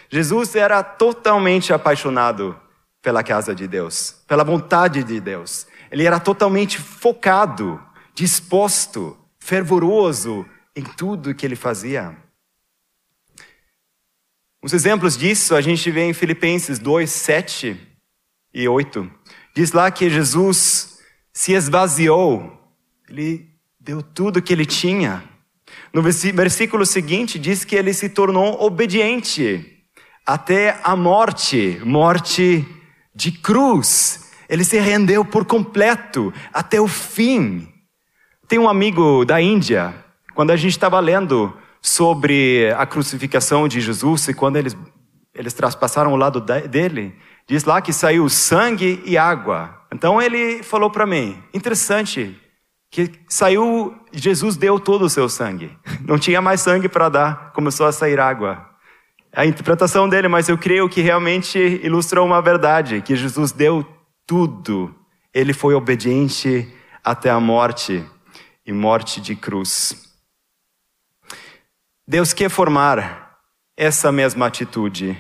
[0.10, 2.60] Jesus era totalmente apaixonado
[3.02, 5.68] pela casa de Deus, pela vontade de Deus.
[5.90, 7.82] Ele era totalmente focado,
[8.14, 12.28] disposto, fervoroso em tudo que ele fazia.
[14.62, 17.80] Os exemplos disso a gente vê em Filipenses 2, 7
[18.54, 19.10] e 8.
[19.56, 21.00] Diz lá que Jesus
[21.32, 22.60] se esvaziou,
[23.08, 23.48] ele
[23.80, 25.24] deu tudo que ele tinha.
[25.94, 29.86] No versículo seguinte diz que ele se tornou obediente
[30.26, 32.68] até a morte, morte
[33.16, 34.30] de cruz.
[34.50, 37.72] Ele se rendeu por completo até o fim.
[38.48, 39.96] Tem um amigo da Índia,
[40.36, 44.78] quando a gente estava lendo sobre a crucificação de Jesus e quando eles,
[45.34, 47.16] eles traspassaram o lado dele,
[47.48, 49.80] diz lá que saiu sangue e água.
[49.92, 52.38] Então ele falou para mim, interessante,
[52.92, 55.72] que saiu, Jesus deu todo o seu sangue.
[56.06, 58.68] Não tinha mais sangue para dar, começou a sair água.
[59.32, 63.86] A interpretação dele, mas eu creio que realmente ilustrou uma verdade, que Jesus deu
[64.26, 64.94] tudo.
[65.32, 66.68] Ele foi obediente
[67.04, 68.04] até a morte
[68.66, 70.09] e morte de cruz.
[72.10, 73.38] Deus quer formar
[73.78, 75.16] essa mesma atitude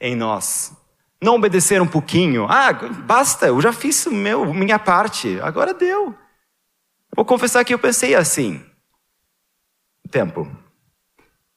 [0.00, 0.72] em nós.
[1.20, 2.46] Não obedecer um pouquinho.
[2.48, 6.14] Ah, basta, eu já fiz meu, minha parte, agora deu.
[7.16, 8.64] Vou confessar que eu pensei assim.
[10.08, 10.48] Tempo.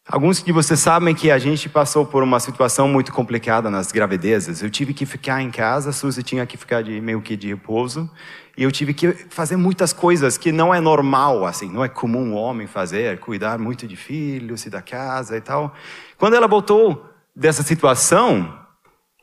[0.08, 4.64] Alguns de vocês sabem que a gente passou por uma situação muito complicada nas gravidezes.
[4.64, 7.50] Eu tive que ficar em casa, a Suzy tinha que ficar de meio que de
[7.50, 8.10] repouso,
[8.58, 12.32] e eu tive que fazer muitas coisas que não é normal, assim, não é comum
[12.32, 15.76] um homem fazer, cuidar muito de filhos e da casa e tal.
[16.18, 18.60] Quando ela voltou dessa situação,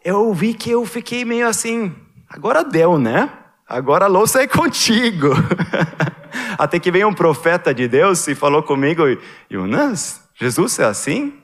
[0.04, 1.92] eu vi que eu fiquei meio assim,
[2.28, 3.28] agora deu, né?
[3.66, 5.30] Agora a louça é contigo.
[6.56, 9.02] Até que veio um profeta de Deus e falou comigo,
[9.50, 11.42] Jonas, Jesus é assim?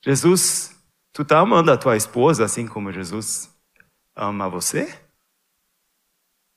[0.00, 0.74] Jesus,
[1.12, 3.50] tu está amando a tua esposa assim como Jesus
[4.16, 5.03] ama você?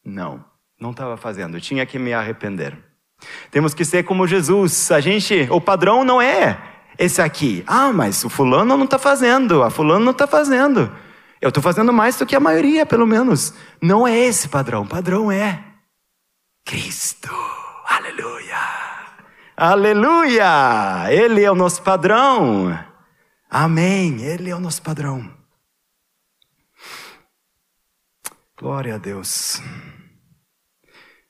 [0.09, 0.41] Não,
[0.79, 2.77] não estava fazendo, tinha que me arrepender.
[3.51, 4.89] Temos que ser como Jesus.
[4.89, 6.57] A gente, o padrão não é
[6.97, 7.61] esse aqui.
[7.67, 10.89] Ah, mas o fulano não está fazendo, a fulano não está fazendo.
[11.41, 13.53] Eu estou fazendo mais do que a maioria, pelo menos.
[13.81, 14.83] Não é esse padrão.
[14.83, 15.61] O padrão é
[16.63, 17.29] Cristo.
[17.85, 18.57] Aleluia.
[19.57, 21.11] Aleluia!
[21.11, 22.79] Ele é o nosso padrão.
[23.49, 24.23] Amém.
[24.23, 25.29] Ele é o nosso padrão.
[28.57, 29.61] Glória a Deus.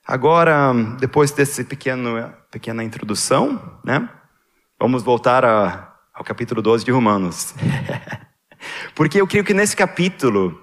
[0.08, 4.08] Agora, depois dessa pequeno, pequena introdução, né?
[4.80, 7.54] Vamos voltar a, ao capítulo 12 de Romanos.
[8.96, 10.58] Porque eu creio que nesse capítulo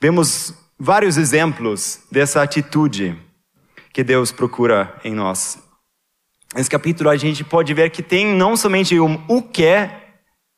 [0.00, 3.16] vemos vários exemplos dessa atitude
[3.92, 5.62] que Deus procura em nós.
[6.52, 9.88] Nesse capítulo a gente pode ver que tem não somente um o que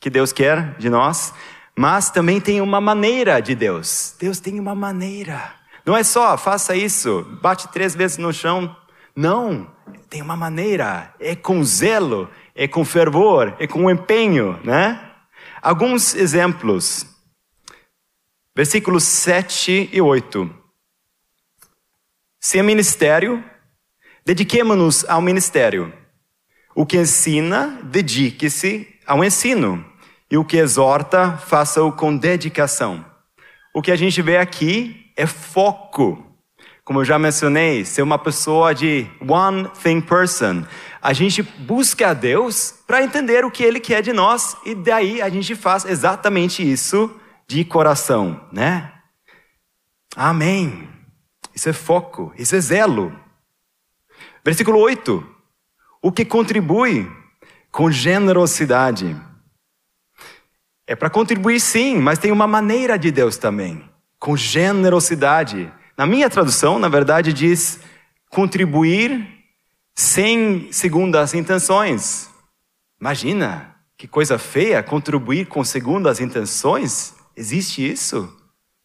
[0.00, 1.34] que Deus quer de nós,
[1.76, 4.16] mas também tem uma maneira de Deus.
[4.18, 5.62] Deus tem uma maneira.
[5.84, 8.74] Não é só faça isso, bate três vezes no chão.
[9.14, 9.70] Não,
[10.08, 11.14] tem uma maneira.
[11.20, 15.12] É com zelo, é com fervor, é com empenho, né?
[15.60, 17.06] Alguns exemplos.
[18.56, 20.50] Versículos 7 e 8.
[22.40, 23.44] Se é ministério,
[24.24, 25.92] dediquemos-nos ao ministério.
[26.74, 29.84] O que ensina, dedique-se ao ensino.
[30.30, 33.04] E o que exorta, faça-o com dedicação.
[33.74, 36.24] O que a gente vê aqui é foco.
[36.84, 40.64] Como eu já mencionei, ser uma pessoa de one thing person.
[41.00, 45.22] A gente busca a Deus para entender o que Ele quer de nós e daí
[45.22, 47.10] a gente faz exatamente isso
[47.46, 48.92] de coração, né?
[50.14, 50.88] Amém.
[51.54, 53.18] Isso é foco, isso é zelo.
[54.44, 55.26] Versículo 8.
[56.02, 57.10] O que contribui
[57.74, 59.16] com generosidade.
[60.86, 63.90] É para contribuir sim, mas tem uma maneira de Deus também,
[64.24, 65.70] com generosidade.
[65.98, 67.78] Na minha tradução, na verdade, diz
[68.30, 69.28] contribuir
[69.94, 72.30] sem segundas intenções.
[72.98, 77.14] Imagina, que coisa feia, contribuir com segundas intenções.
[77.36, 78.34] Existe isso?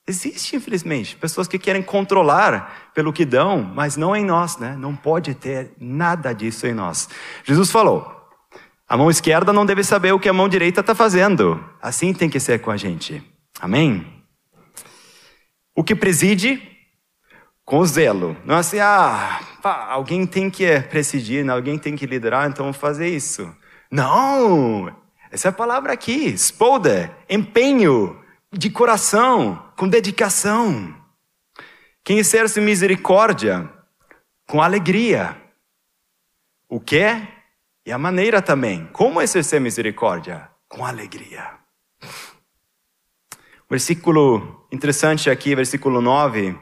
[0.05, 4.75] Existe, infelizmente, pessoas que querem controlar pelo que dão, mas não em nós, né?
[4.77, 7.07] Não pode ter nada disso em nós.
[7.45, 8.13] Jesus falou:
[8.85, 11.63] a mão esquerda não deve saber o que a mão direita está fazendo.
[11.81, 13.23] Assim tem que ser com a gente.
[13.61, 14.18] Amém?
[15.79, 16.61] O que preside
[17.63, 18.35] com zelo.
[18.43, 21.53] Não é assim, ah, pá, alguém tem que presidir, né?
[21.53, 23.49] alguém tem que liderar, então vou fazer isso.
[23.89, 24.93] Não!
[25.31, 30.93] Essa é a palavra aqui, spolda, empenho, de coração, com dedicação.
[32.03, 33.69] Quem exerce misericórdia,
[34.45, 35.41] com alegria.
[36.67, 37.25] O que é?
[37.85, 38.85] E a maneira também.
[38.87, 40.49] Como exercer misericórdia?
[40.67, 41.57] Com alegria.
[43.69, 46.57] Versículo interessante aqui, versículo 9.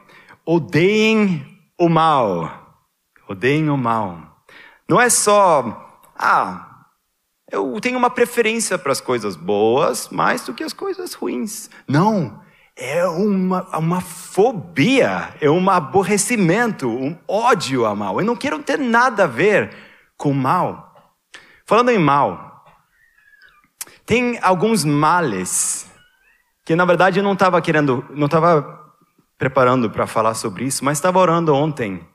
[0.46, 1.46] Odeiem
[1.78, 2.84] o mal.
[3.28, 4.44] Odeiem o mal.
[4.90, 6.86] Não é só, ah,
[7.50, 11.70] eu tenho uma preferência para as coisas boas mais do que as coisas ruins.
[11.88, 12.46] Não.
[12.80, 18.20] É uma, uma fobia, é um aborrecimento, um ódio ao mal.
[18.20, 19.74] Eu não quero ter nada a ver
[20.16, 21.16] com o mal.
[21.66, 22.64] Falando em mal,
[24.06, 25.87] tem alguns males
[26.68, 28.94] que na verdade eu não estava querendo, não estava
[29.38, 32.06] preparando para falar sobre isso, mas estava orando ontem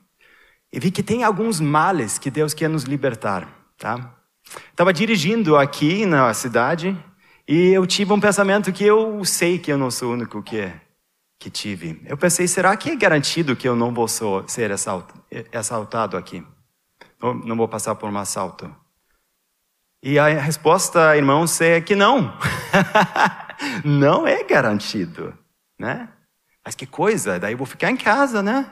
[0.71, 3.47] e vi que tem alguns males que Deus quer nos libertar,
[3.79, 4.13] tá?
[4.69, 6.95] Estava dirigindo aqui na cidade
[7.47, 10.71] e eu tive um pensamento que eu sei que eu não sou o único que
[11.39, 11.99] que tive.
[12.05, 14.71] Eu pensei, será que é garantido que eu não vou ser
[15.51, 16.45] assaltado aqui?
[17.43, 18.73] Não vou passar por um assalto?
[20.01, 22.37] E a resposta, irmãos, é que não.
[23.83, 25.37] não é garantido,
[25.79, 26.09] né?
[26.63, 28.71] Mas que coisa, daí eu vou ficar em casa, né?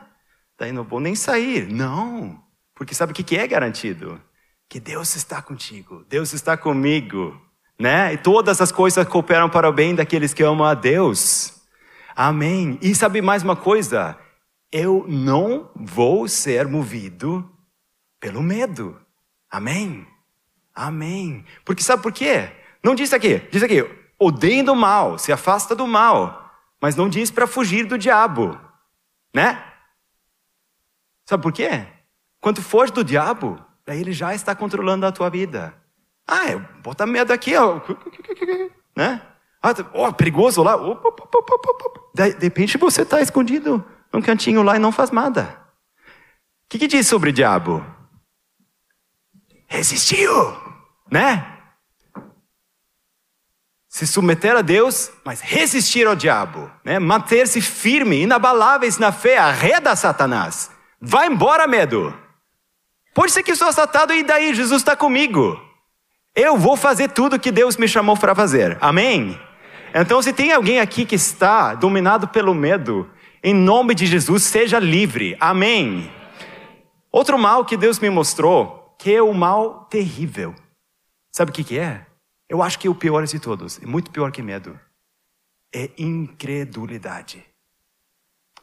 [0.57, 1.67] Daí não vou nem sair.
[1.67, 2.41] Não,
[2.75, 4.21] porque sabe o que é garantido?
[4.69, 7.39] Que Deus está contigo, Deus está comigo,
[7.79, 8.13] né?
[8.13, 11.61] E todas as coisas cooperam para o bem daqueles que amam a Deus.
[12.15, 12.77] Amém.
[12.81, 14.17] E sabe mais uma coisa?
[14.71, 17.49] Eu não vou ser movido
[18.19, 18.99] pelo medo.
[19.49, 20.07] Amém.
[20.73, 21.45] Amém.
[21.65, 22.49] Porque sabe por quê?
[22.83, 23.83] Não diz aqui, diz aqui,
[24.21, 28.59] odeiem do mal, se afasta do mal, mas não diz para fugir do diabo,
[29.33, 29.63] né?
[31.25, 31.87] Sabe por quê?
[32.39, 35.73] Quando foge do diabo, daí ele já está controlando a tua vida.
[36.27, 37.81] Ah, bota medo aqui, ó.
[38.95, 39.21] Né?
[39.63, 40.75] Ah, oh, perigoso lá.
[42.13, 45.57] De repente você está escondido num cantinho lá e não faz nada.
[46.65, 47.85] O que, que diz sobre o diabo?
[49.67, 50.31] Resistiu,
[51.09, 51.50] né?
[53.91, 56.97] Se submeter a Deus, mas resistir ao diabo, né?
[56.97, 60.71] manter-se firme, inabaláveis na fé, arreda Satanás.
[61.01, 62.17] Vai embora, medo.
[63.13, 65.59] Pode ser que sou assaltado e daí Jesus está comigo.
[66.33, 68.77] Eu vou fazer tudo que Deus me chamou para fazer.
[68.79, 69.37] Amém?
[69.93, 73.09] Então, se tem alguém aqui que está dominado pelo medo,
[73.43, 75.35] em nome de Jesus, seja livre.
[75.37, 76.09] Amém?
[77.11, 80.55] Outro mal que Deus me mostrou, que é o mal terrível.
[81.29, 82.05] Sabe o que, que é?
[82.51, 84.77] Eu acho que o pior de todos, muito pior que medo.
[85.73, 87.41] É incredulidade.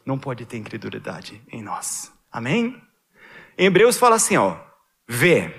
[0.05, 2.12] Não pode ter incredulidade em nós.
[2.30, 2.82] Amém?
[3.57, 4.59] Em Hebreus fala assim, ó,
[5.09, 5.55] vê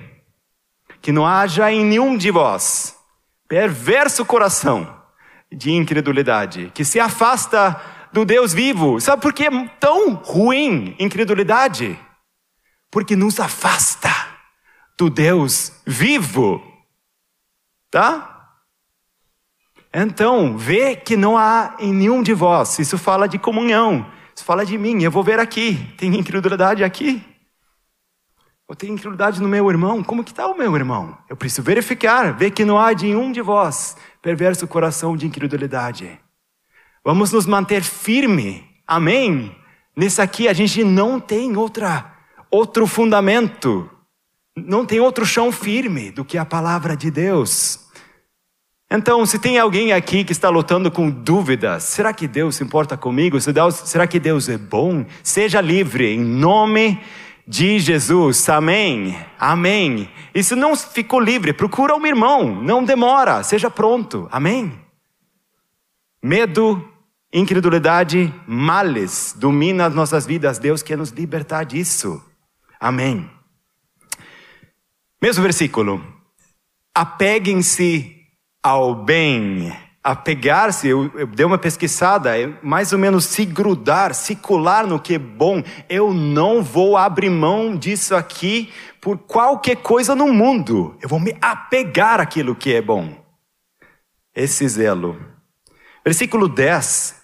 [1.01, 2.95] que não haja em nenhum de vós
[3.47, 5.03] perverso coração
[5.51, 7.81] de incredulidade, que se afasta
[8.13, 9.01] do Deus vivo.
[9.01, 11.97] Sabe por que é tão ruim incredulidade?
[12.91, 14.15] Porque nos afasta
[14.95, 16.68] do Deus vivo.
[17.91, 18.35] Tá?
[19.93, 22.77] Então, vê que não há em nenhum de vós.
[22.79, 24.05] Isso fala de comunhão.
[24.35, 25.03] Isso fala de mim.
[25.03, 25.93] Eu vou ver aqui.
[25.97, 27.23] Tem incredulidade aqui?
[28.69, 30.03] Eu tenho incredulidade no meu irmão.
[30.03, 31.17] Como que está o meu irmão?
[31.27, 36.19] Eu preciso verificar, ver que não há de um de vós perverso coração de incredulidade.
[37.03, 38.63] Vamos nos manter firme.
[38.85, 39.55] Amém?
[39.95, 42.15] Nesse aqui a gente não tem outra
[42.51, 43.89] outro fundamento.
[44.55, 47.87] Não tem outro chão firme do que a palavra de Deus.
[48.91, 52.97] Então, se tem alguém aqui que está lutando com dúvidas, será que Deus se importa
[52.97, 53.39] comigo?
[53.39, 55.05] Será que Deus é bom?
[55.21, 56.99] Seja livre em nome
[57.47, 58.49] de Jesus.
[58.49, 59.15] Amém.
[59.39, 60.09] Amém.
[60.33, 64.27] E se não ficou livre, procura um irmão, não demora, seja pronto.
[64.31, 64.71] Amém.
[66.21, 66.83] Medo,
[67.31, 70.57] incredulidade, males domina as nossas vidas.
[70.57, 72.23] Deus quer nos libertar disso.
[72.79, 73.29] Amém.
[75.21, 76.01] Mesmo versículo.
[76.95, 78.15] Apeguem-se
[78.63, 79.75] ao bem.
[80.01, 84.99] Apegar-se, eu, eu dei uma pesquisada, é mais ou menos se grudar, se colar no
[84.99, 85.61] que é bom.
[85.89, 90.97] Eu não vou abrir mão disso aqui por qualquer coisa no mundo.
[91.01, 93.13] Eu vou me apegar àquilo que é bom.
[94.33, 95.19] Esse zelo.
[96.03, 97.15] Versículo 10,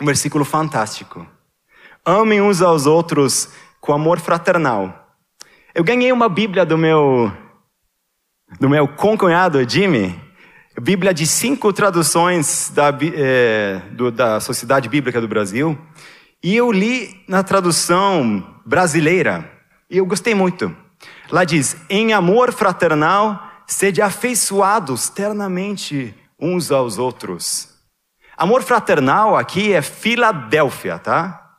[0.00, 1.26] um versículo fantástico.
[2.04, 3.48] Amem uns aos outros
[3.80, 5.05] com amor fraternal.
[5.76, 7.30] Eu ganhei uma Bíblia do meu
[8.58, 10.18] do meu concunhado Jimmy,
[10.80, 15.78] Bíblia de cinco traduções da, é, do, da Sociedade Bíblica do Brasil,
[16.42, 19.52] e eu li na tradução brasileira,
[19.90, 20.74] e eu gostei muito.
[21.30, 27.68] Lá diz: em amor fraternal, sede afeiçoados ternamente uns aos outros.
[28.34, 31.58] Amor fraternal aqui é Filadélfia, tá?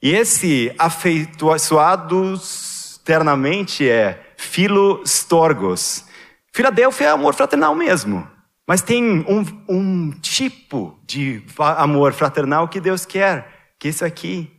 [0.00, 2.75] E esse afeiçoados
[3.06, 6.04] ternamente é Filostorgos.
[6.52, 8.28] Filadélfia é amor fraternal mesmo.
[8.66, 13.48] Mas tem um, um, tipo de amor fraternal que Deus quer,
[13.78, 14.50] que é isso aqui,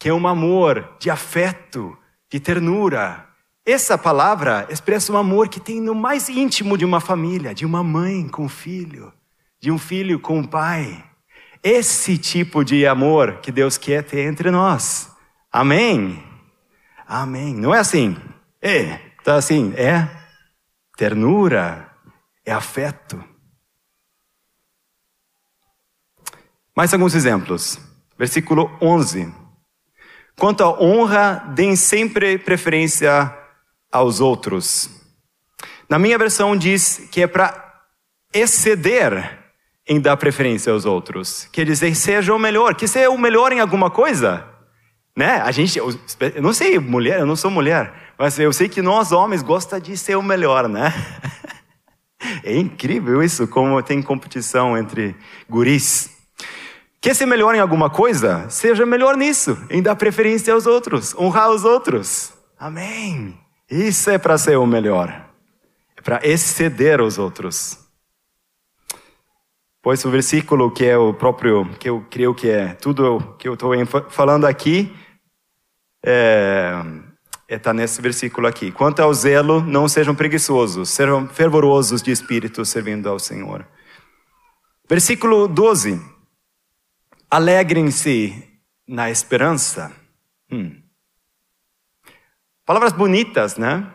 [0.00, 1.96] que é um amor de afeto,
[2.28, 3.24] de ternura.
[3.64, 7.84] Essa palavra expressa um amor que tem no mais íntimo de uma família, de uma
[7.84, 9.12] mãe com um filho,
[9.60, 11.04] de um filho com um pai.
[11.62, 15.08] Esse tipo de amor que Deus quer ter entre nós.
[15.52, 16.31] Amém?
[17.14, 17.54] Amém.
[17.54, 18.16] Não é assim.
[18.62, 20.08] É, tá assim, é
[20.96, 21.86] ternura,
[22.42, 23.22] é afeto.
[26.74, 27.78] Mais alguns exemplos.
[28.16, 29.30] Versículo 11.
[30.38, 33.30] Quanto à honra, deem sempre preferência
[33.92, 34.88] aos outros.
[35.90, 37.82] Na minha versão diz que é para
[38.32, 39.38] exceder
[39.86, 41.46] em dar preferência aos outros.
[41.52, 42.74] Quer dizer, seja o melhor.
[42.74, 44.50] Que seja o melhor em alguma coisa.
[45.16, 45.40] Né?
[45.40, 45.90] A gente, eu,
[46.34, 49.80] eu não sei, mulher, eu não sou mulher, mas eu sei que nós homens gosta
[49.80, 50.92] de ser o melhor, né?
[52.44, 55.16] É incrível isso, como tem competição entre
[55.50, 56.08] guris.
[57.00, 58.48] Quer ser melhor em alguma coisa?
[58.48, 62.32] Seja melhor nisso, em dar preferência aos outros, honrar os outros.
[62.56, 63.36] Amém.
[63.68, 65.28] Isso é para ser o melhor.
[65.96, 67.78] É para exceder os outros.
[69.82, 73.54] Pois o versículo que é o próprio, que eu creio que é tudo que eu
[73.54, 73.72] estou
[74.08, 74.94] falando aqui,
[76.04, 76.72] é,
[77.48, 78.72] está nesse versículo aqui.
[78.72, 83.66] Quanto ao zelo, não sejam preguiçosos, sejam fervorosos de espírito servindo ao Senhor.
[84.88, 86.00] Versículo 12.
[87.30, 89.92] Alegrem-se na esperança.
[90.50, 90.82] Hum.
[92.66, 93.92] Palavras bonitas, né?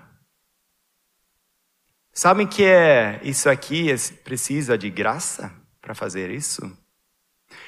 [2.12, 3.94] Sabem que é isso aqui
[4.24, 5.52] precisa de graça?
[5.88, 6.70] para fazer isso?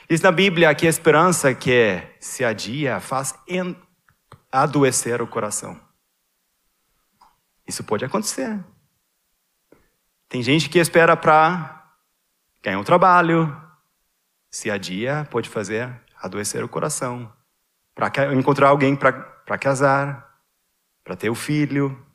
[0.10, 3.34] Diz na Bíblia que a esperança que se adia faz
[4.52, 5.80] adoecer o coração.
[7.68, 8.60] Isso pode acontecer.
[10.28, 11.94] Tem gente que espera para
[12.62, 13.56] ganhar um trabalho.
[14.50, 15.90] Se adia, pode fazer
[16.22, 17.32] adoecer o coração.
[17.94, 20.42] Para encontrar alguém para casar,
[21.04, 22.06] para ter o filho.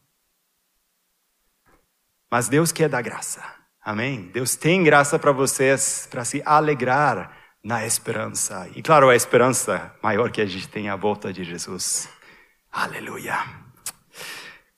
[2.30, 3.42] Mas Deus quer dar graça.
[3.80, 4.30] Amém?
[4.32, 8.68] Deus tem graça para vocês, para se alegrar na esperança.
[8.74, 12.08] E claro, a esperança maior que a gente tem é a volta de Jesus.
[12.74, 13.38] Aleluia.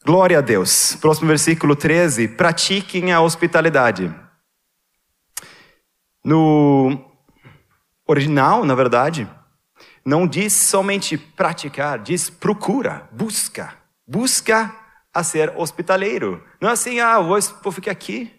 [0.05, 0.95] Glória a Deus.
[0.97, 2.29] Próximo versículo 13.
[2.29, 4.15] Pratiquem a hospitalidade.
[6.23, 7.01] No
[8.07, 9.27] original, na verdade,
[10.05, 13.75] não diz somente praticar, diz procura, busca.
[14.07, 14.77] Busca
[15.13, 16.45] a ser hospitaleiro.
[16.61, 18.31] Não é assim, ah, vou, ficar aqui.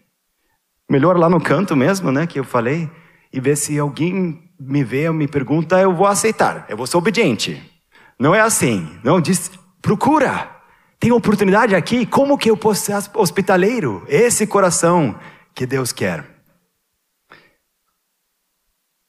[0.88, 2.88] Melhor lá no canto mesmo, né, que eu falei
[3.32, 6.96] e ver se alguém me vê ou me pergunta, eu vou aceitar, eu vou ser
[6.96, 7.77] obediente.
[8.18, 8.98] Não é assim.
[9.04, 9.50] Não, diz,
[9.80, 10.50] procura.
[10.98, 14.04] Tem oportunidade aqui, como que eu posso ser hospitaleiro?
[14.08, 15.18] Esse coração
[15.54, 16.24] que Deus quer.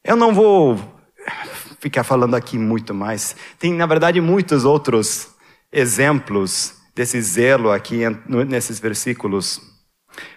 [0.03, 0.79] Eu não vou
[1.79, 3.35] ficar falando aqui muito mais.
[3.57, 5.29] Tem, na verdade, muitos outros
[5.71, 8.01] exemplos desse zelo aqui
[8.47, 9.61] nesses versículos.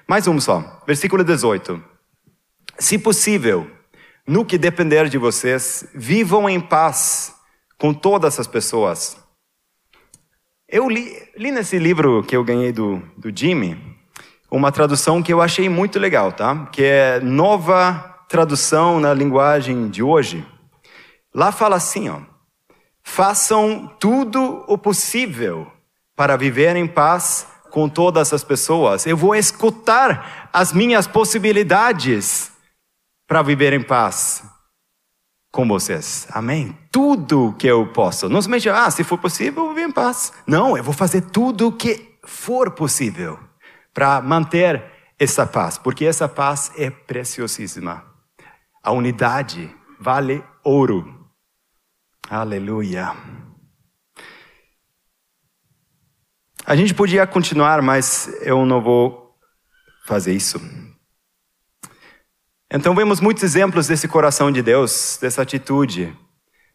[0.09, 0.83] Mais um só.
[0.87, 1.83] Versículo 18.
[2.79, 3.71] Se possível,
[4.27, 7.35] no que depender de vocês, vivam em paz
[7.83, 9.17] com todas as pessoas.
[10.69, 13.77] Eu li, li nesse livro que eu ganhei do, do Jimmy,
[14.49, 16.67] uma tradução que eu achei muito legal, tá?
[16.67, 20.47] Que é nova tradução na linguagem de hoje.
[21.35, 22.21] Lá fala assim, ó.
[23.03, 25.67] Façam tudo o possível
[26.15, 29.07] para viver em paz com todas as pessoas.
[29.07, 32.53] Eu vou escutar as minhas possibilidades
[33.27, 34.52] para viver em paz
[35.53, 36.27] com vocês.
[36.31, 36.77] Amém?
[36.91, 38.29] Tudo que eu posso.
[38.29, 40.33] Não somente, ah, se for possível, eu viver em paz.
[40.47, 43.39] Não, eu vou fazer tudo o que for possível
[43.93, 44.83] para manter
[45.19, 48.03] essa paz, porque essa paz é preciosíssima.
[48.83, 51.29] A unidade vale ouro.
[52.29, 53.15] Aleluia.
[56.65, 59.37] A gente podia continuar, mas eu não vou
[60.07, 60.61] fazer isso.
[62.75, 66.11] Então vemos muitos exemplos desse coração de Deus, dessa atitude,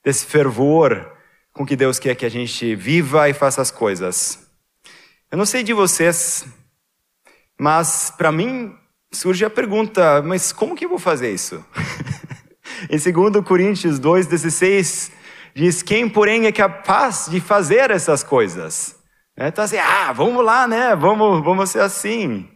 [0.06, 1.12] desse fervor
[1.52, 4.48] com que Deus quer que a gente viva e faça as coisas.
[5.32, 6.46] Eu não sei de vocês,
[7.60, 8.76] mas para mim
[9.12, 11.66] surge a pergunta: mas como que eu vou fazer isso?
[12.92, 15.12] em 2 Coríntios 2,16
[15.56, 18.96] diz: Quem, porém, é capaz de fazer essas coisas?
[19.36, 20.96] Então, assim, ah, vamos lá, né?
[20.96, 22.48] Vamos, vamos ser assim.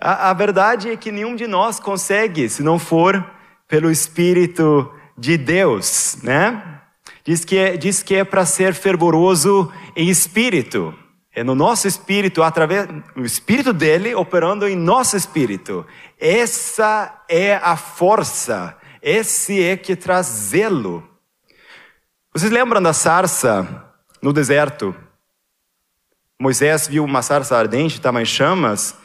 [0.00, 3.28] A, a verdade é que nenhum de nós consegue, se não for
[3.66, 6.80] pelo Espírito de Deus, né?
[7.24, 10.94] Diz que é, diz que é para ser fervoroso em espírito.
[11.34, 15.86] É no nosso espírito, através do espírito dele operando em nosso espírito.
[16.18, 21.06] Essa é a força, esse é que traz zelo.
[22.32, 23.92] Vocês lembram da sarça
[24.22, 24.94] no deserto?
[26.40, 28.96] Moisés viu uma sarça ardente, estava em chamas,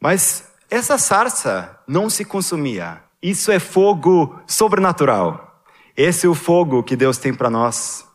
[0.00, 3.02] mas essa sarça não se consumia.
[3.22, 5.62] Isso é fogo sobrenatural.
[5.96, 8.06] Esse é o fogo que Deus tem para nós.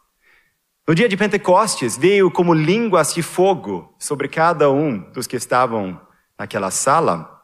[0.88, 6.00] No dia de Pentecostes, veio como línguas de fogo sobre cada um dos que estavam
[6.38, 7.42] naquela sala.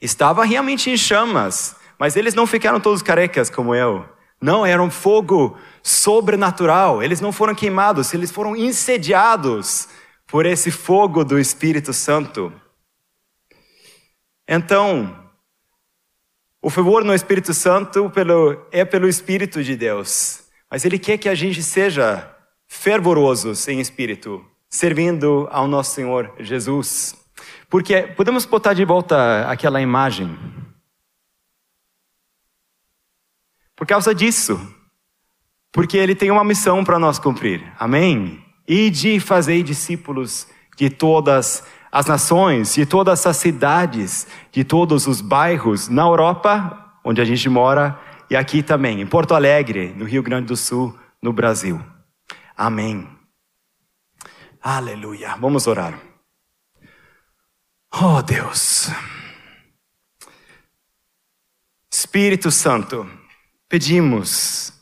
[0.00, 4.06] Estava realmente em chamas, mas eles não ficaram todos carecas como eu.
[4.40, 7.02] Não, era um fogo sobrenatural.
[7.02, 9.88] Eles não foram queimados, eles foram incendiados
[10.26, 12.52] por esse fogo do Espírito Santo.
[14.46, 15.30] Então,
[16.60, 21.28] o favor no Espírito Santo pelo, é pelo Espírito de Deus, mas Ele quer que
[21.28, 22.30] a gente seja
[22.66, 27.14] fervorosos em espírito, servindo ao nosso Senhor Jesus.
[27.68, 30.36] Porque podemos botar de volta aquela imagem.
[33.76, 34.60] Por causa disso,
[35.72, 37.62] porque Ele tem uma missão para nós cumprir.
[37.78, 38.44] Amém?
[38.66, 41.64] E de fazer discípulos de todas
[41.94, 47.48] as nações, de todas as cidades, de todos os bairros na Europa, onde a gente
[47.48, 47.96] mora,
[48.28, 51.80] e aqui também, em Porto Alegre, no Rio Grande do Sul, no Brasil.
[52.56, 53.08] Amém.
[54.60, 55.36] Aleluia.
[55.36, 55.96] Vamos orar.
[57.92, 58.90] Oh Deus.
[61.88, 63.08] Espírito Santo,
[63.68, 64.72] pedimos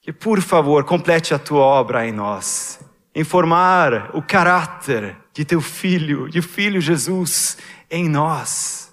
[0.00, 2.78] que, por favor, complete a tua obra em nós,
[3.12, 7.58] em formar o caráter de teu filho, de filho Jesus
[7.90, 8.90] em nós.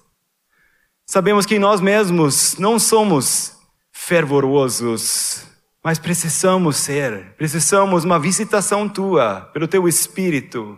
[1.06, 3.58] Sabemos que nós mesmos não somos
[3.92, 5.46] fervorosos,
[5.84, 10.78] mas precisamos ser, precisamos uma visitação tua pelo teu Espírito.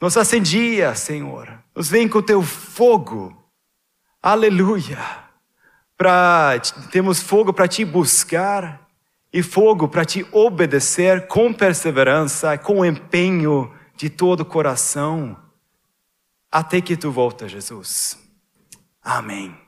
[0.00, 3.34] Nos acendia, Senhor, nos vem com o teu fogo,
[4.22, 4.98] Aleluia!
[5.96, 6.60] Pra,
[6.90, 8.84] temos fogo para te buscar
[9.32, 15.36] e fogo para te obedecer com perseverança, com empenho de todo o coração,
[16.50, 18.18] até que tu volta, Jesus.
[19.02, 19.65] Amém.